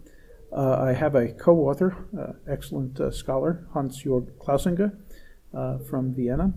[0.51, 4.95] Uh, I have a co author, uh, excellent uh, scholar, Hans Jörg Klausinger
[5.89, 6.53] from Vienna,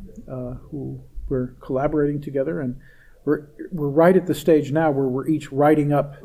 [0.70, 2.60] who we're collaborating together.
[2.60, 2.76] And
[3.24, 6.16] we're, we're right at the stage now where we're each writing up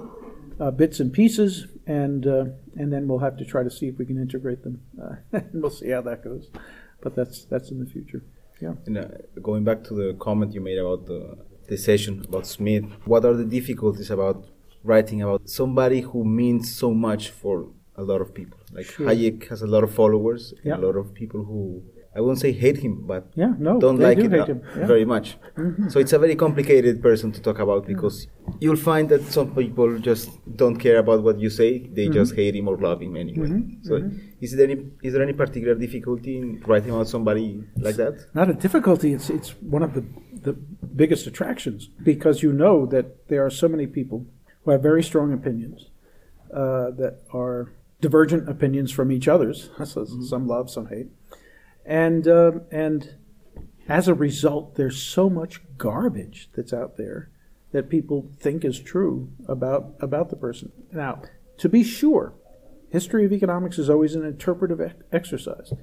[0.60, 2.46] Uh, bits and pieces, and, uh,
[2.78, 4.82] and then we'll have to try to see if we can integrate them.
[5.02, 6.50] Uh, and we'll see how that goes.
[7.02, 8.24] But that's, that's in the future.
[8.60, 8.74] Yeah.
[8.86, 9.08] And uh,
[9.42, 11.38] going back to the comment you made about the,
[11.68, 14.46] the session about Smith, what are the difficulties about
[14.84, 18.60] writing about somebody who means so much for a lot of people.
[18.72, 19.08] Like sure.
[19.08, 20.76] Hayek has a lot of followers, yeah.
[20.76, 21.84] a lot of people who
[22.14, 24.86] I won't say hate him, but yeah, no, don't like do it yeah.
[24.86, 25.38] very much.
[25.56, 25.88] Mm-hmm.
[25.88, 28.58] So it's a very complicated person to talk about because mm-hmm.
[28.60, 32.14] you'll find that some people just don't care about what you say; they mm-hmm.
[32.14, 33.48] just hate him or love him anyway.
[33.48, 33.84] Mm-hmm.
[33.84, 34.18] So, mm-hmm.
[34.42, 38.26] is there any is there any particular difficulty in writing about somebody like that?
[38.34, 39.14] Not a difficulty.
[39.14, 43.70] It's it's one of the the biggest attractions because you know that there are so
[43.70, 44.26] many people
[44.64, 45.92] who have very strong opinions
[46.54, 47.72] uh, that are
[48.02, 49.70] divergent opinions from each other's.
[49.86, 50.24] So mm-hmm.
[50.24, 51.08] Some love, some hate,
[51.86, 53.16] and uh, and
[53.88, 57.30] as a result, there's so much garbage that's out there
[57.72, 60.72] that people think is true about about the person.
[60.92, 61.22] Now,
[61.58, 62.34] to be sure,
[62.90, 65.74] history of economics is always an interpretive exercise,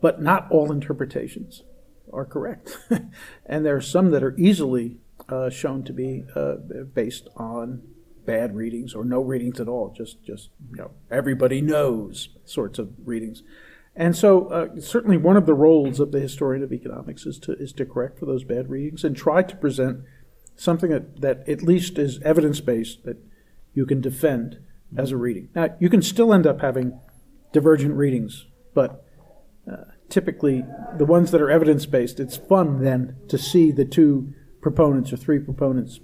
[0.00, 1.62] but not all interpretations
[2.12, 2.76] are correct,
[3.46, 6.54] and there are some that are easily uh, shown to be uh,
[6.94, 7.82] based on
[8.24, 12.90] bad readings or no readings at all, just just you know everybody knows sorts of
[13.04, 13.42] readings.
[13.94, 17.52] And so, uh, certainly, one of the roles of the historian of economics is to
[17.52, 20.00] is to correct for those bad readings and try to present
[20.56, 23.18] something that, that at least is evidence based that
[23.74, 24.58] you can defend
[24.96, 25.48] as a reading.
[25.54, 26.98] Now, you can still end up having
[27.52, 29.04] divergent readings, but
[29.70, 30.64] uh, typically,
[30.96, 35.16] the ones that are evidence based, it's fun then to see the two proponents or
[35.16, 36.00] three proponents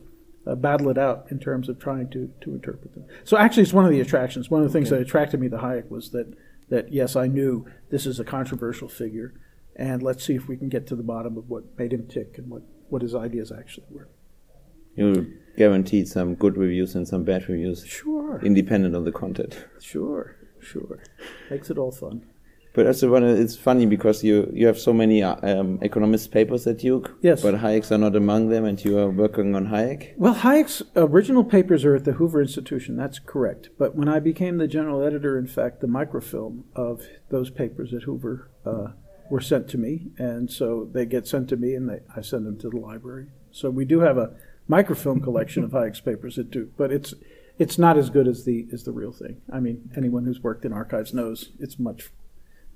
[0.46, 3.04] uh, battle it out in terms of trying to, to interpret them.
[3.24, 4.50] So actually, it's one of the attractions.
[4.50, 4.98] One of the things okay.
[4.98, 6.34] that attracted me to Hayek was that
[6.68, 9.34] that yes, I knew this is a controversial figure,
[9.76, 12.36] and let's see if we can get to the bottom of what made him tick
[12.38, 14.08] and what, what his ideas actually were.
[14.96, 17.86] You guaranteed some good reviews and some bad reviews.
[17.86, 18.40] Sure.
[18.42, 19.64] Independent of the content.
[19.80, 20.98] Sure, sure.
[21.50, 22.26] Makes it all fun.
[22.78, 27.10] But also, it's funny because you you have so many um, economist papers at Duke.
[27.22, 27.42] Yes.
[27.42, 30.16] But Hayek's are not among them, and you are working on Hayek.
[30.16, 32.96] Well, Hayek's original papers are at the Hoover Institution.
[32.96, 33.70] That's correct.
[33.80, 38.02] But when I became the general editor, in fact, the microfilm of those papers at
[38.04, 38.92] Hoover uh,
[39.28, 42.46] were sent to me, and so they get sent to me, and they, I send
[42.46, 43.26] them to the library.
[43.50, 44.36] So we do have a
[44.68, 47.12] microfilm collection of Hayek's papers at Duke, but it's
[47.58, 49.40] it's not as good as the as the real thing.
[49.52, 52.12] I mean, anyone who's worked in archives knows it's much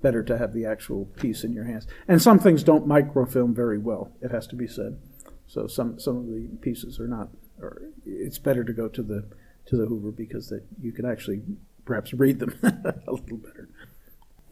[0.03, 1.87] better to have the actual piece in your hands.
[2.09, 4.99] And some things don't microfilm very well, it has to be said.
[5.47, 7.29] So some some of the pieces are not
[7.61, 9.25] or it's better to go to the
[9.67, 11.43] to the Hoover because that you can actually
[11.85, 13.69] perhaps read them a little better.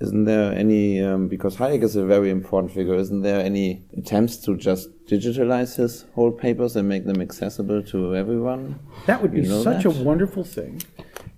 [0.00, 2.94] Isn't there any um, because Hayek is a very important figure?
[2.94, 8.16] Isn't there any attempts to just digitalize his whole papers and make them accessible to
[8.16, 8.78] everyone?
[9.06, 9.86] That would be such that?
[9.86, 10.82] a wonderful thing.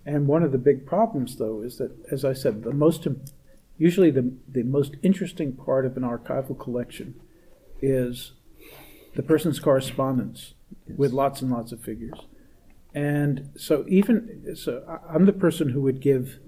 [0.07, 3.07] And one of the big problems, though, is that, as I said, the most
[3.83, 7.21] usually the, the most interesting part of an archival collection
[7.81, 8.33] is
[9.17, 10.55] the person's correspondence
[10.87, 10.97] yes.
[10.97, 12.21] with lots and lots of figures.
[12.95, 14.73] And so even so
[15.13, 16.39] I'm the person who would give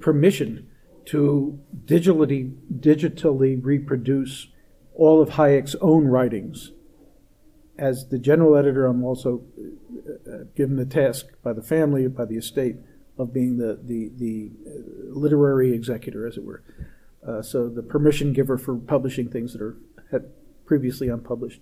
[0.00, 0.68] permission
[1.06, 2.56] to digitally,
[2.88, 4.48] digitally reproduce
[4.94, 6.72] all of Hayek's own writings.
[7.78, 12.24] As the general editor, I'm also uh, uh, given the task by the family, by
[12.24, 12.76] the estate,
[13.18, 16.62] of being the, the, the uh, literary executor, as it were.
[17.26, 19.76] Uh, so the permission giver for publishing things that are
[20.10, 20.30] had
[20.66, 21.60] previously unpublished.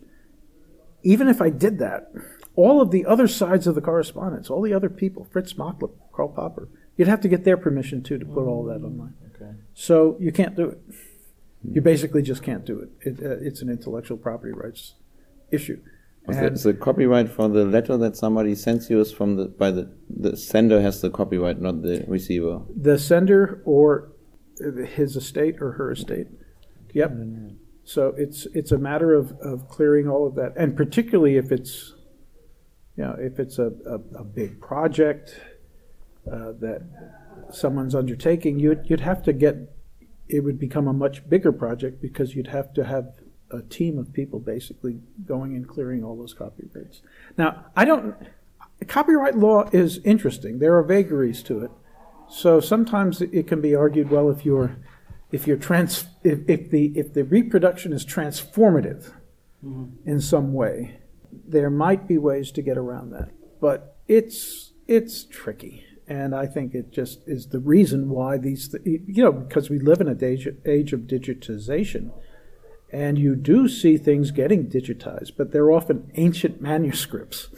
[1.02, 2.12] Even if I did that,
[2.54, 6.28] all of the other sides of the correspondence, all the other people, Fritz Machlup, Karl
[6.28, 9.14] Popper, you'd have to get their permission too to put all that online.
[9.34, 9.52] Okay.
[9.74, 10.80] So you can't do it.
[11.64, 12.90] You basically just can't do it.
[13.00, 14.94] it uh, it's an intellectual property rights
[15.50, 15.80] issue.
[16.26, 19.92] The, the copyright for the letter that somebody sends you is from the by the
[20.08, 22.62] the sender has the copyright, not the receiver.
[22.76, 24.12] the sender or
[24.94, 26.28] his estate or her estate.
[26.94, 27.12] Yep.
[27.84, 31.94] So it's it's a matter of, of clearing all of that, and particularly if it's,
[32.96, 35.40] you know, if it's a, a, a big project
[36.30, 36.82] uh, that
[37.50, 39.56] someone's undertaking, you'd you'd have to get.
[40.28, 43.06] It would become a much bigger project because you'd have to have
[43.52, 47.02] a team of people basically going and clearing all those copyrights.
[47.36, 48.14] Now, I don't.
[48.88, 50.58] Copyright law is interesting.
[50.58, 51.70] There are vagaries to it.
[52.28, 54.76] So sometimes it can be argued, well, if you're,
[55.30, 59.12] if you're trans, if, if the if the reproduction is transformative
[59.64, 60.08] mm-hmm.
[60.08, 61.00] in some way,
[61.46, 63.28] there might be ways to get around that.
[63.60, 68.82] But it's it's tricky, and I think it just is the reason why these, th-
[68.84, 72.12] you know, because we live in a age age of digitization,
[72.92, 77.48] and you do see things getting digitized, but they're often ancient manuscripts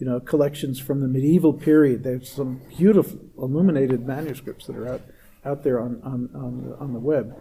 [0.00, 2.02] you know, collections from the medieval period.
[2.02, 5.02] There's some beautiful illuminated manuscripts that are out,
[5.44, 7.36] out there on, on, on, the, on the web.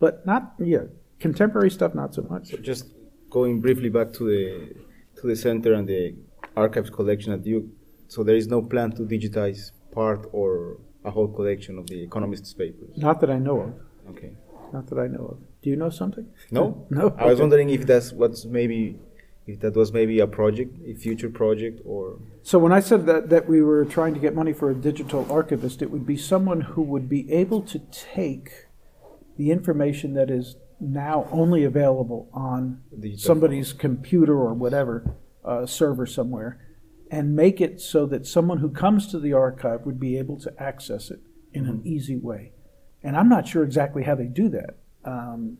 [0.00, 0.86] But not, yeah,
[1.20, 2.50] contemporary stuff, not so much.
[2.60, 2.86] Just
[3.30, 4.74] going briefly back to the
[5.20, 6.16] to the center and the
[6.56, 7.66] archives collection at Duke.
[8.08, 12.52] So there is no plan to digitize part or a whole collection of the economist's
[12.52, 12.96] papers.
[12.96, 13.74] Not that I know of.
[14.10, 14.32] Okay.
[14.72, 15.38] Not that I know of.
[15.62, 16.26] Do you know something?
[16.50, 16.86] No.
[16.90, 17.14] No.
[17.18, 17.40] I was Okay.
[17.42, 18.98] wondering if that's what's maybe
[19.46, 23.28] if that was maybe a project, a future project, or So when I said that,
[23.30, 26.60] that we were trying to get money for a digital archivist, it would be someone
[26.60, 28.50] who would be able to take
[29.36, 36.06] the information that is now only available on Digital somebody's computer or whatever uh, server
[36.06, 36.58] somewhere,
[37.10, 40.52] and make it so that someone who comes to the archive would be able to
[40.62, 41.20] access it
[41.52, 42.52] in an easy way.
[43.02, 45.58] And I'm not sure exactly how they do that, um,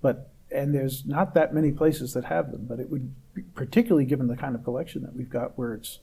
[0.00, 2.66] but and there's not that many places that have them.
[2.66, 6.00] But it would, be, particularly given the kind of collection that we've got, where it's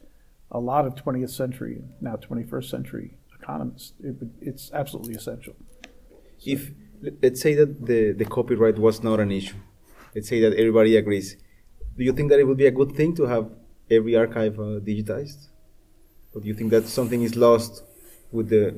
[0.52, 5.56] a lot of 20th century now 21st century economists, it would, it's absolutely essential.
[6.46, 6.72] if
[7.02, 9.56] let- let's say that the, the copyright was not an issue,
[10.14, 11.38] let's say that everybody agrees,
[11.98, 13.50] do you think that it would be a good thing to have
[13.90, 15.48] every archive uh, digitized?
[16.34, 17.84] Or do you think that something is lost
[18.32, 18.76] with the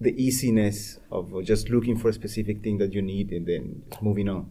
[0.00, 4.28] the easiness of just looking for a specific thing that you need and then moving
[4.28, 4.50] on?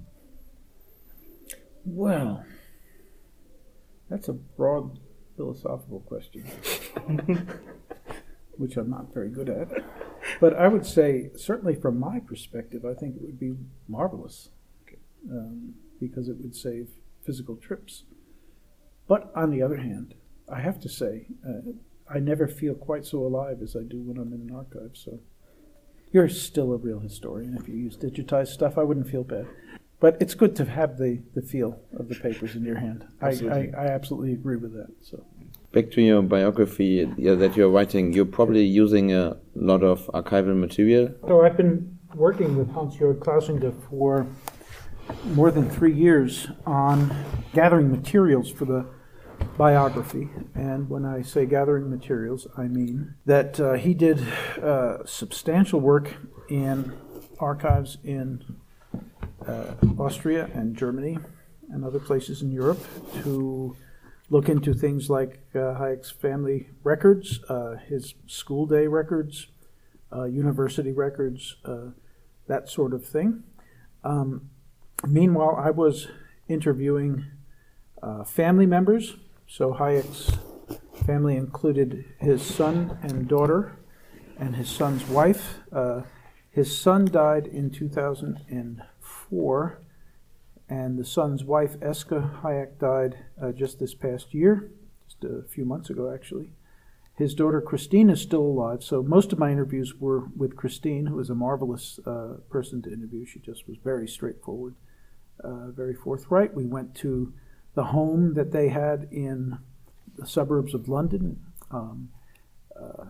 [1.86, 2.45] Well,
[4.10, 5.00] that's a broad
[5.36, 6.45] philosophical question,
[8.58, 9.70] which I'm not very good at.
[10.39, 13.56] But I would say, certainly from my perspective, I think it would be
[13.88, 14.50] marvelous
[15.32, 16.89] um, because it would save
[17.26, 18.04] physical trips.
[19.08, 20.14] But on the other hand,
[20.52, 21.72] I have to say, uh,
[22.10, 24.91] I never feel quite so alive as I do when I'm in an archive.
[24.93, 25.20] So
[26.12, 27.57] you're still a real historian.
[27.60, 29.47] If you use digitized stuff, I wouldn't feel bad.
[29.99, 33.05] But it's good to have the, the feel of the papers in your hand.
[33.22, 33.74] I, I, Absolutely.
[33.74, 34.88] I absolutely agree with that.
[35.01, 35.26] So
[35.72, 40.57] Back to your biography yeah, that you're writing, you're probably using a lot of archival
[40.57, 41.14] material.
[41.28, 44.26] So I've been working with Hans-Jörg Klausinger for
[45.26, 47.14] more than three years on
[47.53, 48.86] gathering materials for the
[49.58, 50.30] biography.
[50.56, 54.20] And when I say gathering materials, I mean that uh, he did
[54.62, 56.16] uh, substantial work
[56.50, 56.94] in
[57.40, 58.44] archives in
[59.46, 61.18] uh, Austria and Germany
[61.70, 62.80] and other places in Europe
[63.24, 63.76] to
[64.30, 69.48] look into things like uh, Hayek's family records, uh, his school day records,
[70.16, 71.56] uh, university records,
[72.48, 73.44] that sort of thing.
[74.04, 74.50] Um,
[75.08, 76.08] meanwhile, I was
[76.48, 77.26] interviewing
[78.26, 79.18] family members.
[79.52, 80.38] So Hayek's
[81.08, 83.80] family included his son and daughter,
[84.38, 85.58] and his son's wife.
[85.72, 86.04] Uh,
[86.52, 89.82] his son died in 2004,
[90.70, 94.70] and the son's wife, Esca Hayek, died uh, just this past year,
[95.08, 96.52] just a few months ago, actually.
[97.16, 101.20] His daughter Christine is still alive, so most of my interviews were with Christine, who
[101.20, 103.26] is a marvelous uh, person to interview.
[103.26, 104.76] She just was very straightforward,
[105.43, 106.54] uh, very forthright.
[106.54, 107.34] We went to
[107.76, 109.57] the home that they had in
[110.17, 111.39] the suburbs of London.
[111.72, 112.09] Um,
[112.80, 113.05] uh,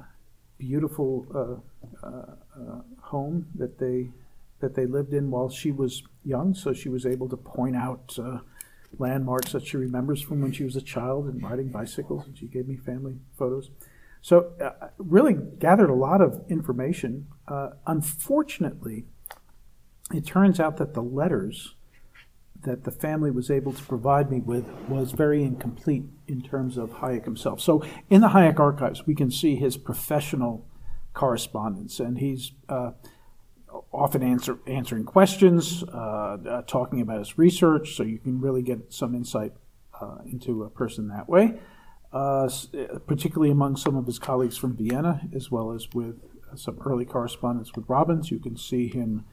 [0.57, 4.09] beautiful uh, uh, uh, home that they
[4.59, 8.17] that they lived in while she was young, so she was able to point out
[8.97, 12.45] landmarks that she remembers from when she was a child and riding bicycles, and she
[12.47, 13.69] gave me family photos.
[14.21, 17.27] So, uh, really gathered a lot of information.
[17.47, 19.05] Uh, unfortunately,
[20.13, 21.75] it turns out that the letters
[22.63, 26.91] that the family was able to provide me with was very incomplete in terms of
[26.91, 27.61] Hayek himself.
[27.61, 30.65] So, in the Hayek archives, we can see his professional
[31.13, 32.91] correspondence, and he's uh,
[33.91, 38.91] often answer, answering questions, uh, uh, talking about his research, so you can really get
[38.93, 39.53] some insight
[39.99, 41.59] uh, into a person that way.
[42.11, 42.49] Uh,
[43.05, 46.15] particularly among some of his colleagues from Vienna, as well as with
[46.55, 49.25] some early correspondence with Robbins, you can see him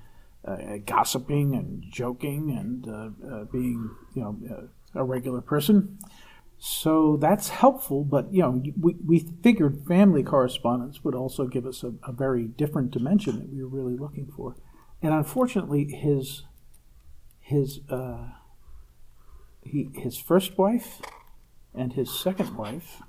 [0.46, 5.98] uh, gossiping and joking and being, you know, a regular person.
[6.58, 11.82] So that's helpful, but you know, we, we figured family correspondence would also give us
[11.82, 14.56] a, a very different dimension that we were really looking for.
[15.02, 16.44] And unfortunately, his
[17.40, 18.28] his uh,
[19.62, 21.02] he his first wife
[21.74, 23.02] and his second wife,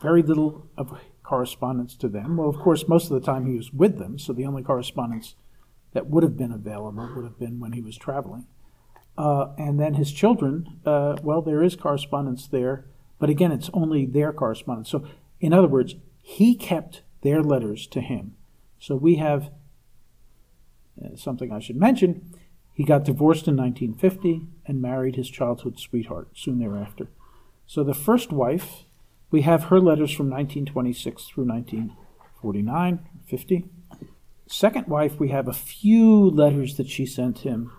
[0.00, 2.36] very little of correspondence to them.
[2.36, 5.34] Well, of course, most of the time he was with them, so the only correspondence
[5.94, 8.46] that would have been available would have been when he was traveling.
[9.16, 12.84] Uh, and then his children, uh, well, there is correspondence there,
[13.18, 14.90] but again, it's only their correspondence.
[14.90, 15.06] So,
[15.40, 18.34] in other words, he kept their letters to him.
[18.78, 19.50] So we have
[21.02, 22.34] uh, something I should mention.
[22.72, 27.08] He got divorced in 1950 and married his childhood sweetheart soon thereafter.
[27.66, 28.84] So the first wife,
[29.30, 33.64] we have her letters from 1926 through 1949, 50.
[34.46, 37.72] Second wife, we have a few letters that she sent him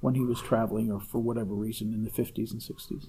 [0.00, 3.08] when he was traveling or for whatever reason in the 50s and 60s.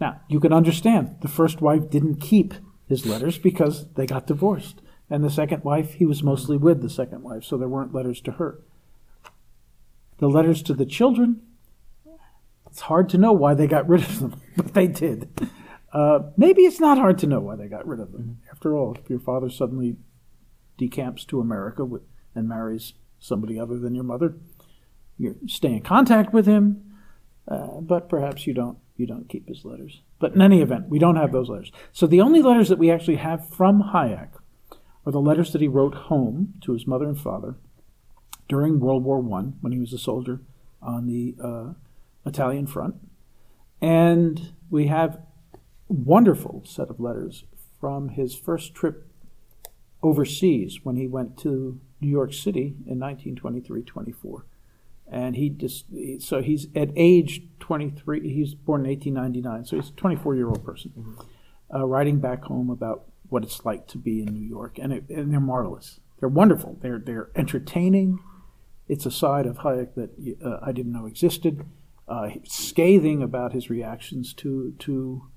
[0.00, 2.54] Now, you can understand the first wife didn't keep
[2.88, 4.82] his letters because they got divorced.
[5.08, 8.20] And the second wife, he was mostly with the second wife, so there weren't letters
[8.22, 8.60] to her.
[10.18, 11.42] The letters to the children,
[12.70, 15.28] it's hard to know why they got rid of them, but they did.
[15.92, 18.22] Uh, maybe it's not hard to know why they got rid of them.
[18.22, 18.50] Mm-hmm.
[18.52, 19.96] After all, if your father suddenly
[20.78, 22.02] decamps to America with,
[22.34, 24.34] and marries somebody other than your mother,
[25.18, 26.82] you stay in contact with him,
[27.46, 30.02] uh, but perhaps you don't you don't keep his letters.
[30.18, 31.72] But in any event, we don't have those letters.
[31.92, 34.28] So the only letters that we actually have from Hayek
[35.06, 37.56] are the letters that he wrote home to his mother and father
[38.48, 40.40] during World War One when he was a soldier
[40.82, 41.72] on the uh,
[42.26, 42.96] Italian front,
[43.80, 45.20] and we have
[45.88, 47.44] wonderful set of letters
[47.80, 49.06] from his first trip
[50.02, 54.42] overseas when he went to New York City in 1923-24
[55.10, 55.86] and he just
[56.20, 60.64] so he's at age 23 he's born in 1899 so he's a 24 year old
[60.64, 61.76] person mm-hmm.
[61.76, 64.78] uh, writing back home about what it's like to be in new york.
[64.78, 66.00] And, it, and they're marvelous.
[66.18, 66.76] They're wonderful.
[66.82, 68.18] They're, they're entertaining.
[68.88, 70.10] It's a side of hayek that
[70.44, 71.64] uh, i didn't know existed.
[72.08, 75.28] Uh, scathing about his reactions to, to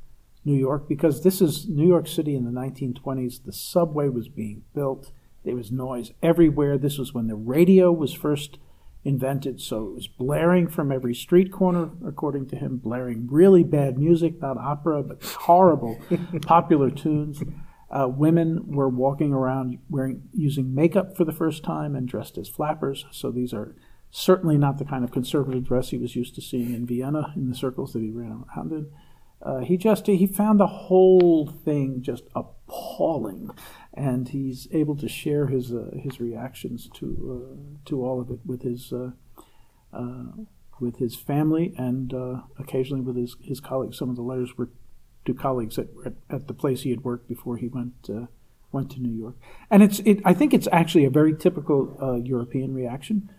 [0.44, 4.64] new york because this is new york city in the 1920s the subway was being
[4.74, 5.12] built
[5.44, 8.58] there was noise everywhere this was when the radio was first
[9.04, 9.60] invented.
[9.60, 14.42] So it was blaring from every street corner, according to him, blaring really bad music,
[14.42, 16.00] not opera, but horrible
[16.42, 17.44] popular tunes.
[17.90, 22.50] Uh, women were walking around wearing using makeup for the first time and dressed as
[22.50, 23.06] flappers.
[23.12, 23.76] So these are
[24.10, 27.50] certainly not the kind of conservative dress he was used to seeing in Vienna in
[27.50, 28.88] the circles that he ran around in.
[29.42, 33.52] Uh, he just he found the whole thing just appalling,
[33.94, 38.40] and he's able to share his uh, his reactions to uh, to all of it
[38.46, 39.12] with his uh,
[39.94, 40.44] uh,
[40.80, 43.98] with his family and uh, occasionally with his, his colleagues.
[43.98, 44.70] Some of the letters were
[45.26, 48.10] to colleagues at, at, at the place he had worked before he went
[48.72, 49.36] went to New York,
[49.70, 53.30] and it's it, I think it's actually a very typical European reaction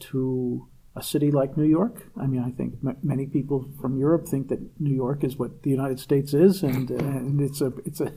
[0.00, 2.06] to a city like New York.
[2.16, 5.62] I mean, I think m- many people from Europe think that New York is what
[5.62, 8.12] the United States is, and, and it's a it's a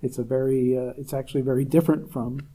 [0.00, 2.46] it's a very uh, it's actually very different from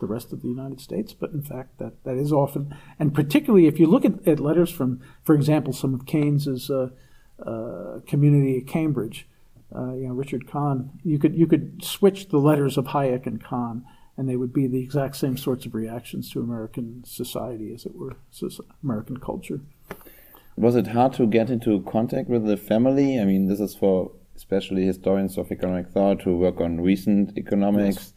[0.00, 1.12] the rest of the United States.
[1.12, 4.70] But in fact, that that is often, and particularly if you look at, at letters
[4.70, 6.88] from, for example, some of Keynes's uh,
[7.44, 9.28] uh community at Cambridge,
[9.74, 13.42] uh, you know, Richard Kahn, you could you could switch the letters of Hayek and
[13.42, 13.84] Kahn
[14.20, 17.94] and they would be the exact same sorts of reactions to American society, as it
[17.96, 18.16] were,
[18.84, 19.62] American culture.
[20.56, 23.18] Was it hard to get into contact with the family?
[23.18, 27.96] I mean, this is for especially historians of economic thought who work on recent economics
[27.96, 28.14] yes.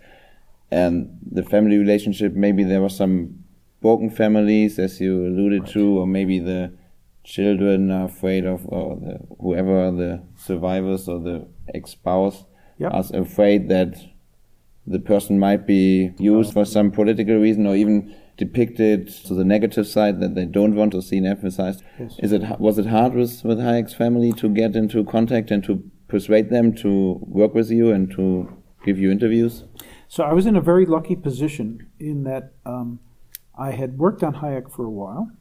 [0.72, 2.34] and the family relationship.
[2.34, 3.46] Maybe there were some
[3.82, 5.72] broken families, as you alluded right.
[5.72, 6.74] to, or maybe the
[7.24, 12.44] children are afraid of, or the, whoever the survivors or the ex spouse
[12.78, 12.92] yep.
[12.94, 13.96] are afraid that
[14.86, 19.88] the person might be used for some political reason or even depicted to the negative
[19.88, 21.84] side that they don't want to see emphasized.
[22.00, 22.16] Yes.
[22.20, 25.84] Is it was it hard with with Hayek's family to get into contact and to
[26.08, 28.52] persuade them to work with you and to
[28.84, 29.64] give you interviews?
[30.08, 33.00] So I was in a very lucky position in that um,
[33.58, 35.32] I had worked on Hayek for a while,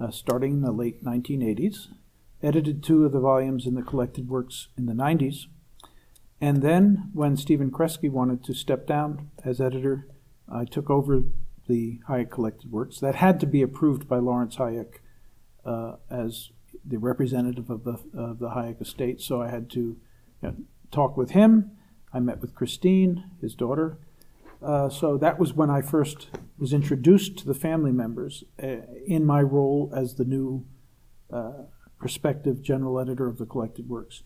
[0.00, 1.88] uh, starting in the late 1980s,
[2.42, 5.46] edited two of the volumes in the collected works in the 90s,
[6.42, 10.08] and then when Stephen Kresge wanted to step down as editor,
[10.52, 11.22] I took over
[11.68, 12.98] the Hayek collected works.
[12.98, 14.94] That had to be approved by Laurence Hayek
[15.64, 16.50] uh, as
[16.84, 19.20] the representative of the of the Hayek estate.
[19.20, 19.98] So I had to you
[20.42, 20.56] know,
[20.90, 21.70] talk with him.
[22.12, 23.98] I met with Christine, his daughter.
[24.60, 26.26] Uh, so that was when I first
[26.58, 30.66] was introduced to the family members uh, in my role as the new
[31.32, 31.66] uh,
[32.00, 34.24] prospective general editor of the collected works.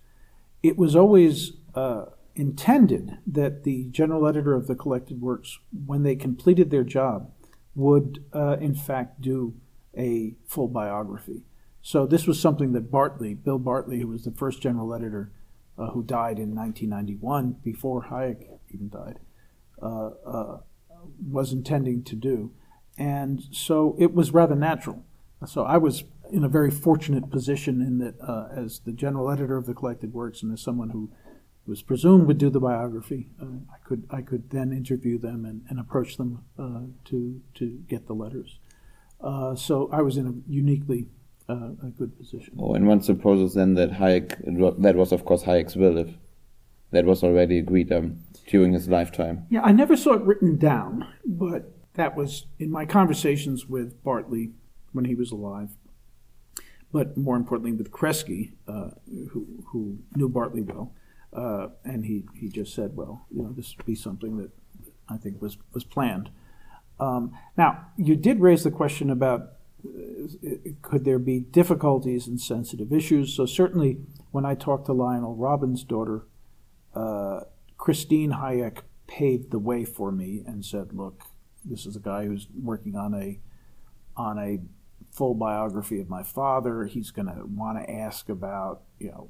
[0.63, 6.17] It was always uh, intended that the general editor of the collected works, when they
[6.17, 7.31] completed their job,
[7.75, 9.55] would uh, in fact do
[9.97, 11.43] a full biography.
[11.83, 15.33] So this was something that Bartley, Bill Bartley, who was the first general editor,
[15.79, 19.21] uh, who died in 1991 before Hayek even died,
[19.81, 20.59] uh, uh,
[21.31, 22.51] was intending to do,
[22.99, 25.05] and so it was rather natural.
[25.47, 29.57] So I was in a very fortunate position in that, uh, as the general editor
[29.57, 31.11] of the collected works, and as someone who
[31.67, 35.63] was presumed would do the biography, uh, I could I could then interview them and,
[35.69, 38.59] and approach them uh, to to get the letters.
[39.57, 41.09] so I was in a uniquely
[41.49, 42.55] uh, a good position.
[42.59, 46.15] Oh, and one supposes then that Hayek, that was of course Hayek's will, if
[46.91, 49.47] that was already agreed um, during his lifetime.
[49.51, 54.53] Yeah, I never saw it written down, but that was in my conversations with Bartley
[54.93, 55.71] when he was alive.
[56.93, 58.91] But more importantly, with Kresge, uh,
[59.31, 60.95] who, who knew Bartley well,
[61.37, 64.51] uh, and he, he just said, well, you know, this would be something that
[65.09, 66.31] I think was, was planned.
[66.99, 69.53] Um, now, you did raise the question about
[70.83, 73.35] could there be difficulties and sensitive issues?
[73.35, 73.99] So certainly,
[74.31, 76.27] when I talked to Lionel Robbins' daughter,
[76.95, 77.41] uh,
[77.77, 81.23] Christine Hayek paved the way for me and said, "Look,
[81.65, 83.39] this is a guy who's working on a
[84.17, 84.61] on a
[85.13, 86.85] full biography of my father.
[86.85, 89.29] He's going to want to ask about you know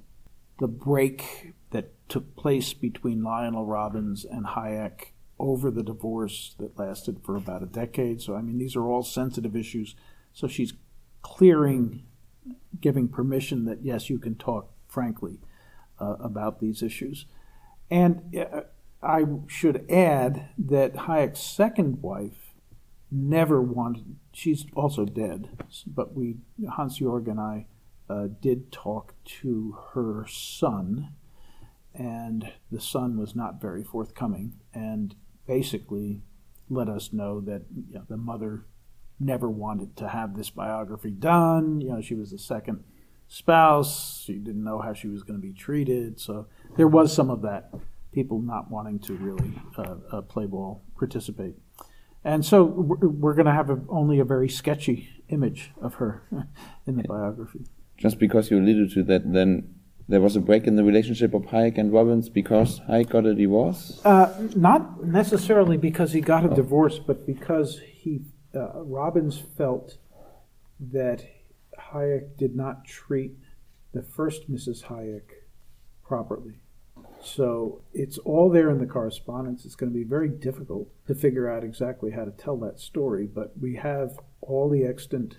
[0.58, 7.20] the break that took place between Lionel Robbins and Hayek." Over the divorce that lasted
[7.22, 8.22] for about a decade.
[8.22, 9.94] So, I mean, these are all sensitive issues
[10.36, 10.74] so she's
[11.22, 12.02] clearing,
[12.78, 15.40] giving permission that yes, you can talk frankly
[15.98, 17.24] uh, about these issues.
[17.90, 18.64] And uh,
[19.02, 22.52] I should add that Hayek's second wife
[23.10, 25.48] never wanted, she's also dead,
[25.86, 26.36] but we,
[26.70, 27.64] Hans Jörg and I,
[28.08, 31.12] uh, did talk to her son,
[31.94, 35.14] and the son was not very forthcoming, and
[35.46, 36.22] basically
[36.68, 38.66] let us know that you know, the mother
[39.18, 41.80] never wanted to have this biography done.
[41.80, 42.84] You know, she was the second
[43.28, 44.22] spouse.
[44.24, 46.20] She didn't know how she was going to be treated.
[46.20, 46.46] So
[46.76, 47.72] there was some of that.
[48.12, 51.54] People not wanting to really uh, uh, play ball, participate.
[52.24, 56.26] And so we're, going to have a, only a very sketchy image of her
[56.86, 57.66] in the biography.
[57.96, 59.74] Just because you alluded to that, then
[60.08, 63.34] there was a break in the relationship of Hayek and Robbins because Hayek got a
[63.34, 64.00] divorce?
[64.04, 66.54] Uh, not necessarily because he got a oh.
[66.54, 68.20] divorce, but because he
[68.54, 69.98] uh, Robbins felt
[70.78, 71.26] that
[71.92, 73.36] Hayek did not treat
[73.92, 74.84] the first Mrs.
[74.84, 75.30] Hayek
[76.04, 76.60] properly.
[77.20, 79.64] So it's all there in the correspondence.
[79.64, 83.26] It's going to be very difficult to figure out exactly how to tell that story,
[83.26, 85.38] but we have all the extant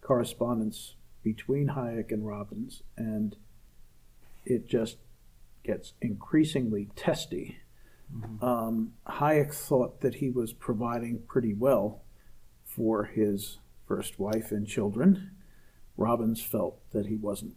[0.00, 3.36] correspondence between Hayek and Robbins, and
[4.44, 4.98] it just
[5.64, 7.58] gets increasingly testy.
[8.14, 8.44] Mm-hmm.
[8.44, 12.02] Um, Hayek thought that he was providing pretty well
[12.64, 15.30] for his first wife and children.
[15.96, 17.54] Robbins felt that he wasn't.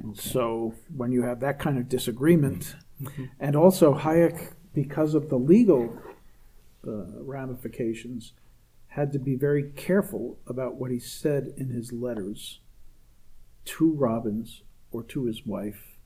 [0.00, 0.20] Okay.
[0.20, 3.24] So when you have that kind of disagreement, mm-hmm.
[3.40, 5.98] and also Hayek, because of the legal
[6.86, 8.32] uh, ramifications,
[8.88, 12.60] had to be very careful about what he said in his letters
[13.64, 15.96] to Robbins or to his wife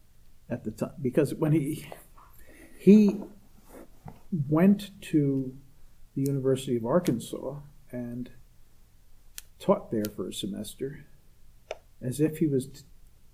[0.49, 1.87] at the time, because when he
[2.79, 3.21] he
[4.49, 5.57] went to
[6.15, 7.57] the University of Arkansas
[7.91, 8.31] and
[9.59, 11.07] taught there for a semester
[12.01, 12.81] as if he was t-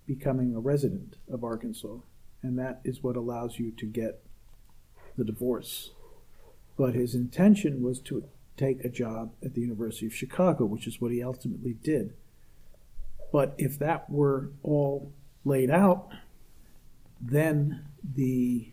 [0.07, 1.99] becoming a resident of Arkansas.
[2.43, 4.23] And that is what allows you to get
[5.17, 5.91] the divorce.
[6.77, 8.25] But his intention was to
[8.57, 12.15] take a job at the University of Chicago, which is what he ultimately did.
[13.35, 15.13] But if that were all
[15.45, 16.09] laid out,
[17.21, 18.73] then the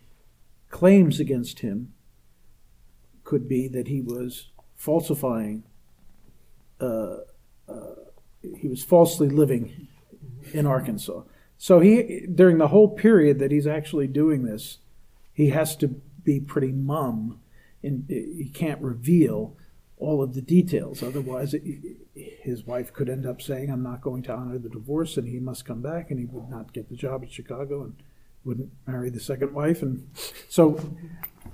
[0.68, 1.94] claims against him
[3.24, 5.64] could be that he was falsifying
[6.80, 7.16] uh,
[7.68, 7.94] uh,
[8.60, 9.88] he was falsely living
[10.52, 11.22] in Arkansas.
[11.58, 14.78] So he during the whole period that he's actually doing this,
[15.32, 15.88] he has to
[16.22, 17.40] be pretty mum,
[17.82, 19.56] and he can't reveal
[20.02, 21.02] all of the details.
[21.02, 21.62] Otherwise, it,
[22.14, 25.38] his wife could end up saying, "I'm not going to honor the divorce," and he
[25.38, 27.94] must come back, and he would not get the job at Chicago, and
[28.44, 30.08] wouldn't marry the second wife, and
[30.48, 30.78] so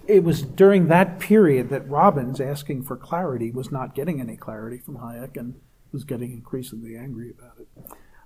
[0.06, 4.78] it was during that period that Robbins, asking for clarity, was not getting any clarity
[4.78, 5.60] from Hayek, and
[5.92, 7.68] was getting increasingly angry about it.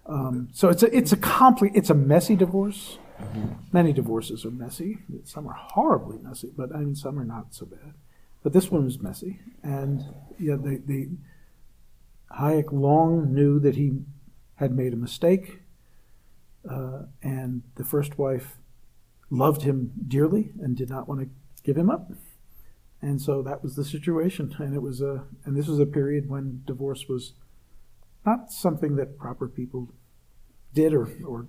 [0.07, 2.99] Um, so it's a it's a compli- it's a messy divorce.
[3.21, 3.49] Mm-hmm.
[3.73, 4.99] Many divorces are messy.
[5.25, 7.95] Some are horribly messy, but I mean some are not so bad.
[8.43, 10.03] But this one was messy, and
[10.39, 11.11] yeah, the,
[12.39, 14.01] Hayek long knew that he
[14.57, 15.61] had made a mistake,
[16.69, 18.59] uh, and the first wife
[19.31, 21.29] loved him dearly and did not want to
[21.63, 22.11] give him up.
[23.01, 26.29] And so that was the situation, and it was a and this was a period
[26.29, 27.35] when divorce was
[28.25, 29.93] not something that proper people
[30.75, 31.49] did or, or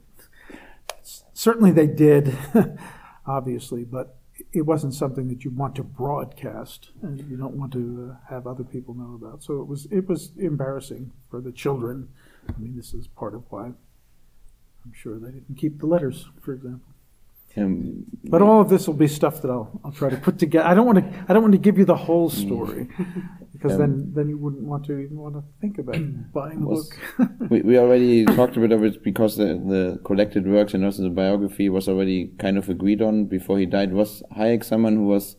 [1.34, 2.36] certainly they did,
[3.28, 4.18] obviously, but
[4.52, 8.48] it wasn't something that you want to broadcast and you don't want to uh, have
[8.48, 9.44] other people know about.
[9.44, 12.10] So it was it was embarrassing for the children.
[12.48, 16.54] I mean, this is part of why I'm sure they didn't keep the letters, for
[16.54, 16.94] example.
[17.56, 20.66] Um, but all of this will be stuff that I'll, I'll try to put together.
[20.66, 22.34] I don't want to I don't want to give you the whole mm.
[22.34, 22.90] story
[23.52, 25.96] because um, then then you wouldn't want to even want to think about
[26.34, 27.00] buying the book.
[27.52, 31.04] we, we already talked a bit of it because the, the collected works and also
[31.04, 33.94] the biography was already kind of agreed on before he died.
[33.94, 35.36] Was Hayek someone who was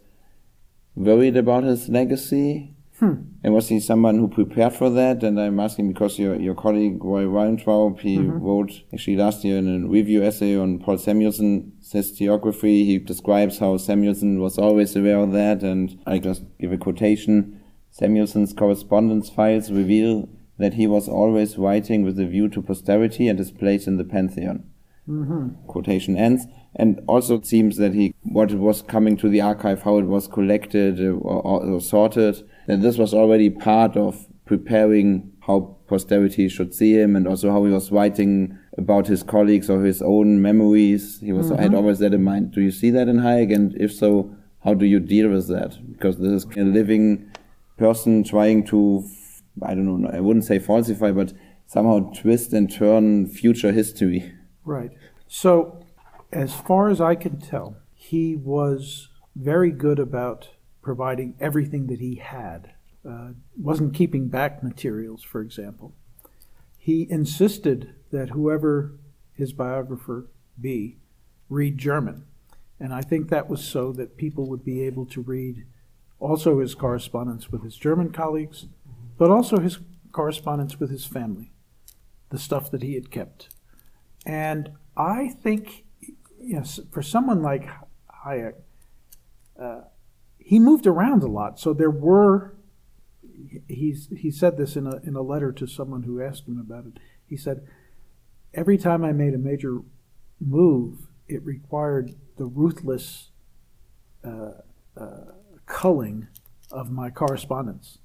[0.95, 3.15] worried about his legacy Hmm.
[3.43, 5.25] And was he someone who prepared for that?
[5.25, 8.39] And I'm asking because your, your colleague Roy Weintraub, he mm-hmm.
[8.39, 12.85] wrote actually last year in a review essay on Paul Samuelson's historiography.
[12.85, 15.63] He describes how Samuelson was always aware of that.
[15.63, 17.61] And I just give a quotation.
[17.91, 20.29] Samuelson's correspondence files reveal
[20.59, 24.05] that he was always writing with a view to posterity and his place in the
[24.05, 24.65] pantheon.
[25.09, 25.67] Mm-hmm.
[25.67, 26.47] Quotation ends.
[26.77, 30.27] And also it seems that he, what was coming to the archive, how it was
[30.27, 36.49] collected uh, or, or, or sorted, that this was already part of preparing how posterity
[36.49, 40.41] should see him and also how he was writing about his colleagues or his own
[40.41, 41.21] memories.
[41.21, 41.63] He was mm-hmm.
[41.63, 42.53] had always that in mind.
[42.53, 43.55] Do you see that in Hayek?
[43.55, 44.35] And if so,
[44.65, 45.79] how do you deal with that?
[45.93, 47.31] Because this is a living
[47.77, 49.07] person trying to,
[49.63, 51.35] I don't know, I wouldn't say falsify, but
[51.67, 54.33] somehow twist and turn future history.
[54.65, 54.93] Right.
[55.29, 55.85] So,
[56.33, 60.49] as far as I can tell, he was very good about
[60.83, 62.73] providing everything that he had.
[63.09, 65.93] Uh, wasn't keeping back materials, for example.
[66.79, 68.93] He insisted that whoever
[69.33, 70.27] his biographer
[70.61, 70.99] be
[71.49, 72.27] read German.
[72.81, 75.67] And I think that was so that people would be able to read
[76.19, 78.67] also his correspondence with his German colleagues,
[79.19, 79.79] but also his
[80.13, 81.53] correspondence with his family,
[82.31, 83.54] the stuff that he had kept.
[84.25, 85.85] And I think,
[86.41, 87.69] yes, for someone like
[88.25, 88.55] Hayek,
[89.61, 89.83] uh,
[90.39, 91.59] he moved around a lot.
[91.59, 92.55] So there were,
[93.69, 96.87] he's, he said this in a, in a letter to someone who asked him about
[96.87, 96.99] it.
[97.27, 97.67] He said,
[98.53, 99.81] Every time I made a major
[100.41, 103.31] move, it required the ruthless
[104.25, 104.53] uh,
[104.97, 105.33] uh,
[105.67, 106.29] culling
[106.71, 107.99] of my correspondence.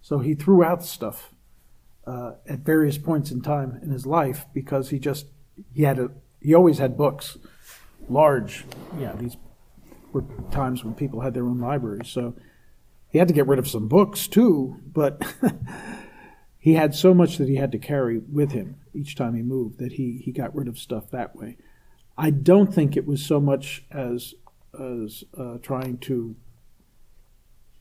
[0.00, 1.34] So he threw out stuff
[2.06, 5.26] uh, at various points in time in his life because he just
[5.72, 7.36] he had a he always had books,
[8.08, 8.64] large,
[8.98, 9.36] yeah, these
[10.12, 12.08] were times when people had their own libraries.
[12.08, 12.34] So
[13.10, 15.22] he had to get rid of some books too, but
[16.58, 19.78] he had so much that he had to carry with him each time he moved
[19.78, 21.56] that he, he got rid of stuff that way.
[22.16, 24.34] I don't think it was so much as
[24.78, 26.36] as uh, trying to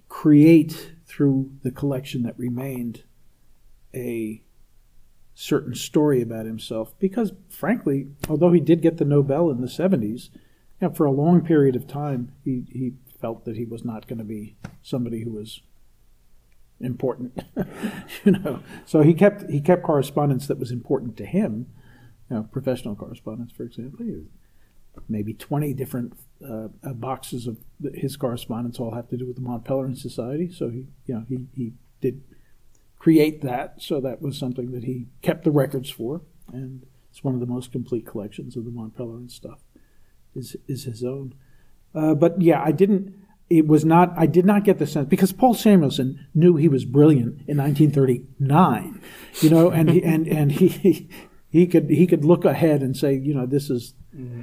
[0.09, 3.03] create through the collection that remained
[3.93, 4.41] a
[5.39, 10.29] certain story about himself because frankly although he did get the nobel in the 70s
[10.81, 14.19] yeah, for a long period of time, he, he felt that he was not going
[14.19, 15.61] to be somebody who was
[16.79, 17.43] important,
[18.23, 18.59] you know.
[18.85, 21.67] So he kept he kept correspondence that was important to him,
[22.29, 24.05] you know, professional correspondence, for example.
[25.09, 26.13] Maybe twenty different
[26.47, 27.57] uh, boxes of
[27.93, 30.51] his correspondence all have to do with the Mont Pelerin Society.
[30.51, 32.21] So he, you know, he he did
[33.07, 33.81] create that.
[33.81, 37.45] So that was something that he kept the records for, and it's one of the
[37.45, 39.59] most complete collections of the Mont Pelerin stuff
[40.35, 41.33] is is his own.
[41.95, 43.15] Uh, but yeah, I didn't.
[43.49, 44.13] It was not.
[44.17, 49.01] I did not get the sense because Paul Samuelson knew he was brilliant in 1939.
[49.39, 51.07] You know, and he, and and he
[51.49, 53.93] he could he could look ahead and say, you know, this is.
[54.13, 54.41] Mm-hmm.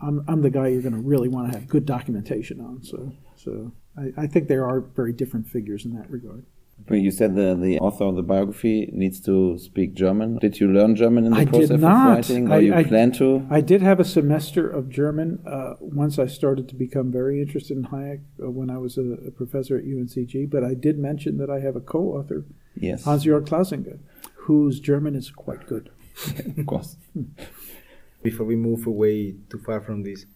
[0.00, 2.84] I'm, I'm the guy you're going to really want to have good documentation on.
[2.84, 6.46] So, so I, I think there are very different figures in that regard.
[6.88, 10.38] Well, you said the, the author of the biography needs to speak German.
[10.38, 12.10] Did you learn German in the I process did not.
[12.10, 13.46] of writing, or I- you I- plan to?
[13.50, 17.76] I did have a semester of German uh, once I started to become very interested
[17.76, 20.50] in Hayek uh, when I was a, a professor at UNCG.
[20.50, 22.44] But I did mention that I have a co-author,
[22.76, 23.98] Yes, Hans-Jörg Klausinger,
[24.46, 25.90] whose German is quite good.
[26.58, 26.96] of course.
[28.22, 30.26] Before we move away too far from this,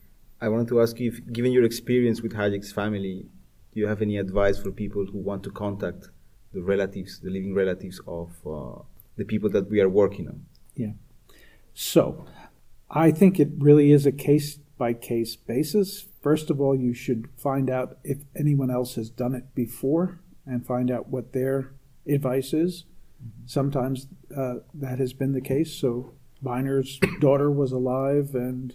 [0.40, 3.26] I wanted to ask you, if, given your experience with Hayek's family,
[3.72, 6.08] do you have any advice for people who want to contact
[6.52, 8.82] the relatives, the living relatives of uh,
[9.16, 10.46] the people that we are working on?
[10.74, 10.92] Yeah.
[11.74, 12.26] So,
[12.90, 16.06] I think it really is a case by case basis.
[16.22, 20.66] First of all, you should find out if anyone else has done it before and
[20.66, 21.72] find out what their
[22.06, 22.84] advice is.
[23.46, 25.74] Sometimes uh, that has been the case.
[25.74, 28.74] So, Viner's daughter was alive and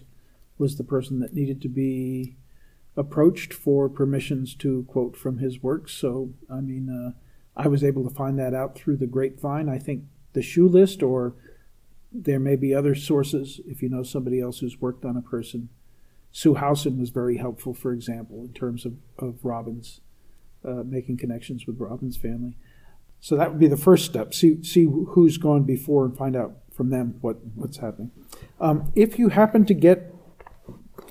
[0.58, 2.36] was the person that needed to be
[2.96, 5.92] approached for permissions to quote from his works.
[5.92, 7.18] So, I mean, uh,
[7.56, 9.68] I was able to find that out through the grapevine.
[9.68, 11.34] I think the SHOE list or
[12.10, 15.68] there may be other sources if you know somebody else who's worked on a person.
[16.30, 20.00] Sue Howson was very helpful, for example, in terms of, of Robbins',
[20.64, 22.56] uh, making connections with Robbins' family.
[23.20, 24.34] So that would be the first step.
[24.34, 28.10] See, see who's gone before and find out from them what, what's happening.
[28.60, 30.12] Um, if you happen to get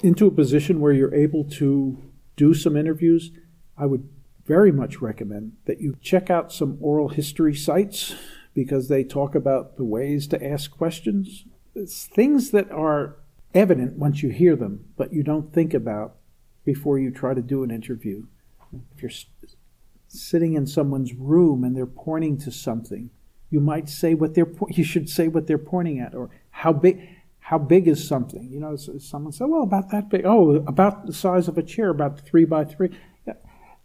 [0.04, 2.02] into a position where you're able to
[2.36, 3.32] do some interviews,
[3.78, 4.10] I would
[4.46, 8.16] very much recommend that you check out some oral history sites
[8.54, 11.46] because they talk about the ways to ask questions.
[11.76, 13.18] It's things that are
[13.54, 16.16] evident once you hear them, but you don't think about
[16.66, 18.26] before you try to do an interview.
[18.96, 19.12] If you're
[20.08, 23.10] sitting in someone's room and they're pointing to something,
[23.50, 26.74] you might say what they're po- you should say what they're pointing at or how
[26.74, 27.08] big
[27.39, 31.14] how big is something you know someone said well about that big oh about the
[31.14, 32.89] size of a chair about three by three.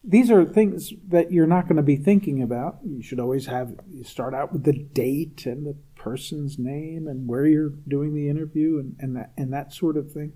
[0.08, 3.74] These are things that you're not going to be thinking about you should always have
[3.90, 8.28] you start out with the date and the person's name and where you're doing the
[8.28, 10.32] interview and, and that and that sort of thing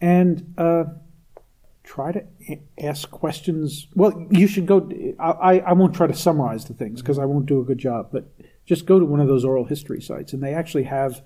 [0.00, 0.84] and uh,
[1.84, 2.22] try to
[2.82, 3.86] ask questions.
[3.94, 4.88] Well, you should go.
[5.18, 7.78] I, I- I won't try to summarize the things because I won't do a good
[7.78, 8.30] job, but
[8.66, 11.22] just go to one of those oral history sites, and they actually have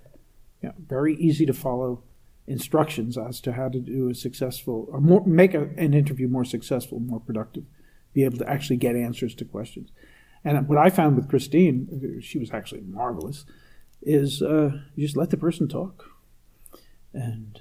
[0.62, 2.02] you know, very easy to follow
[2.46, 6.44] instructions as to how to do a successful or more, make a, an interview more
[6.44, 7.64] successful, more productive,
[8.12, 9.90] be able to actually get answers to questions.
[10.44, 13.44] And what I found with Christine, she was actually marvelous,
[14.02, 16.04] is uh, you just let the person talk,
[17.14, 17.60] and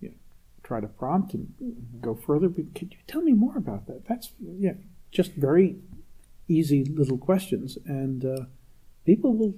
[0.00, 0.14] you know,
[0.62, 1.52] try to prompt and
[2.00, 2.48] go further.
[2.48, 4.06] But could you tell me more about that?
[4.08, 4.72] That's yeah,
[5.10, 5.76] just very
[6.48, 8.44] easy little questions, and uh,
[9.04, 9.56] people will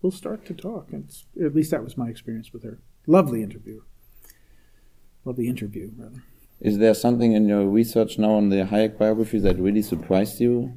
[0.00, 0.90] will start to talk.
[0.90, 2.80] And at least that was my experience with her.
[3.06, 3.82] Lovely interview.
[5.24, 6.22] Lovely interview, rather.
[6.60, 10.72] Is there something in your research now on the Hayek biography that really surprised you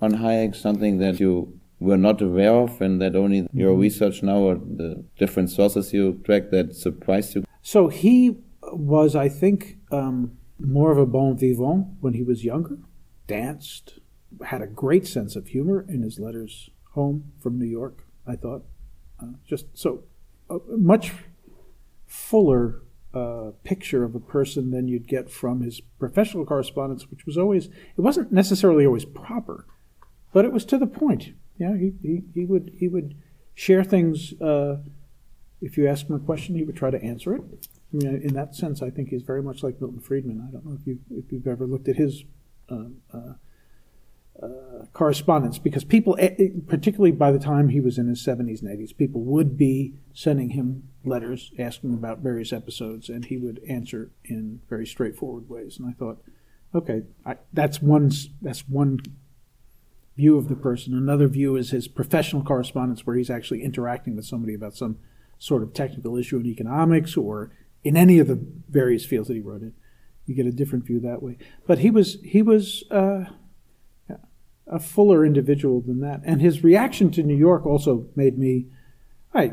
[0.00, 0.54] on Hayek?
[0.54, 5.02] Something that you were not aware of and that only your research now or the
[5.18, 7.44] different sources you track that surprised you?
[7.62, 8.36] So he
[8.72, 12.78] was, I think, um, more of a bon vivant when he was younger,
[13.26, 14.00] danced,
[14.44, 18.64] had a great sense of humor in his letters home from New York, I thought.
[19.20, 20.04] Uh, just so
[20.48, 21.12] a much
[22.10, 22.82] fuller
[23.14, 27.66] uh, picture of a person than you'd get from his professional correspondence, which was always,
[27.66, 29.64] it wasn't necessarily always proper,
[30.32, 31.34] but it was to the point.
[31.56, 33.14] Yeah, he, he, he would he would
[33.54, 34.32] share things.
[34.40, 34.78] Uh,
[35.60, 37.42] if you asked him a question, he would try to answer it.
[37.92, 40.44] I mean, in that sense, I think he's very much like Milton Friedman.
[40.48, 42.24] I don't know if you if you've ever looked at his
[42.70, 43.34] uh, uh,
[44.42, 48.62] uh, correspondence, because people, eh, eh, particularly by the time he was in his seventies
[48.62, 53.60] and eighties, people would be sending him letters asking about various episodes, and he would
[53.68, 55.78] answer in very straightforward ways.
[55.78, 56.22] And I thought,
[56.74, 58.10] okay, I, that's one
[58.40, 59.00] that's one
[60.16, 60.94] view of the person.
[60.94, 64.98] Another view is his professional correspondence, where he's actually interacting with somebody about some
[65.38, 67.50] sort of technical issue in economics or
[67.82, 69.72] in any of the various fields that he wrote in.
[70.26, 71.38] You get a different view that way.
[71.66, 73.24] But he was he was uh,
[74.70, 78.66] a fuller individual than that, and his reaction to New York also made me.
[79.34, 79.52] I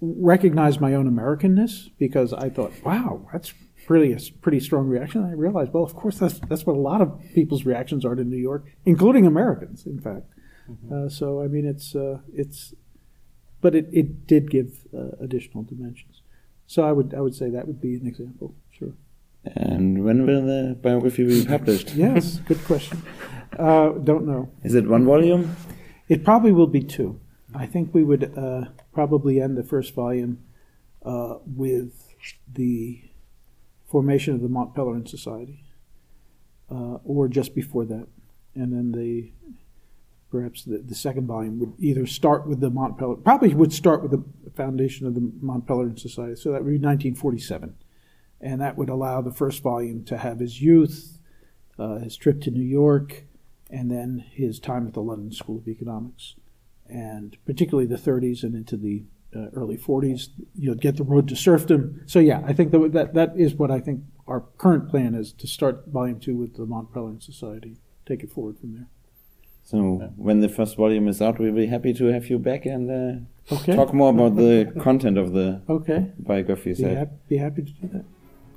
[0.00, 3.54] recognize my own Americanness because I thought, wow, that's
[3.88, 5.22] really a pretty strong reaction.
[5.22, 8.14] And I realized, well, of course, that's that's what a lot of people's reactions are
[8.14, 10.26] to New York, including Americans, in fact.
[10.92, 12.74] Uh, so I mean, it's uh, it's,
[13.60, 16.22] but it, it did give uh, additional dimensions.
[16.66, 18.54] So I would I would say that would be an example.
[18.70, 18.92] Sure.
[19.54, 21.94] And when will the biography be published?
[21.94, 23.02] Yes, good question.
[23.58, 24.50] Uh, don't know.
[24.62, 25.56] Is it one volume?
[26.08, 27.20] It probably will be two.
[27.54, 30.44] I think we would uh, probably end the first volume
[31.04, 32.14] uh, with
[32.52, 33.02] the
[33.86, 35.64] formation of the Mont Pelerin Society,
[36.70, 38.08] uh, or just before that,
[38.54, 39.32] and then the
[40.30, 44.02] perhaps the, the second volume would either start with the Mont Pelerin, probably would start
[44.02, 46.34] with the foundation of the Mont Pelerin Society.
[46.34, 47.74] So that would be 1947.
[48.40, 51.20] And that would allow the first volume to have his youth,
[51.78, 53.24] uh, his trip to New York,
[53.70, 56.34] and then his time at the London School of Economics.
[56.88, 59.04] And particularly the 30s and into the
[59.34, 62.00] uh, early 40s, you'll get the road to serfdom.
[62.06, 65.32] So, yeah, I think that, that, that is what I think our current plan is
[65.34, 68.86] to start volume two with the Mont Pelerin Society, take it forward from there.
[69.64, 72.88] So when the first volume is out, we'll be happy to have you back and
[72.90, 73.74] uh, Okay.
[73.76, 76.12] talk more about the content of the Okay.
[76.18, 76.70] biography.
[76.70, 78.04] Be, So hap- be happy to do that.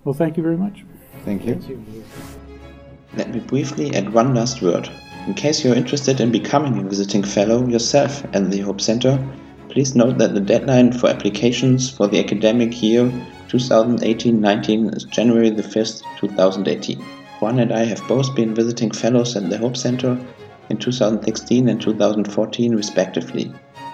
[0.04, 0.86] Well, thank you very much.
[1.26, 1.60] thank you.
[3.18, 4.88] Let me briefly add one last word.
[5.26, 9.18] In case you're interested in becoming a visiting fellow yourself at the Hope Center,
[9.70, 13.12] please note that the deadline for applications for the academic year
[13.50, 17.00] 2018-19 is January the 5th, 2018.
[17.40, 20.16] Juan and I have both been visiting fellows at the Hope Center
[20.70, 23.52] in 2016 and 2014 respectively.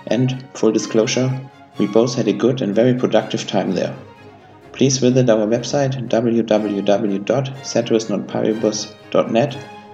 [0.08, 1.32] And, full disclosure,
[1.78, 3.96] we both had a good and very productive time there.
[4.74, 5.96] Please visit our website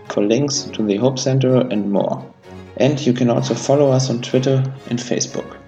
[0.09, 2.25] for links to the Hope Center and more.
[2.77, 5.60] And you can also follow us on Twitter and Facebook.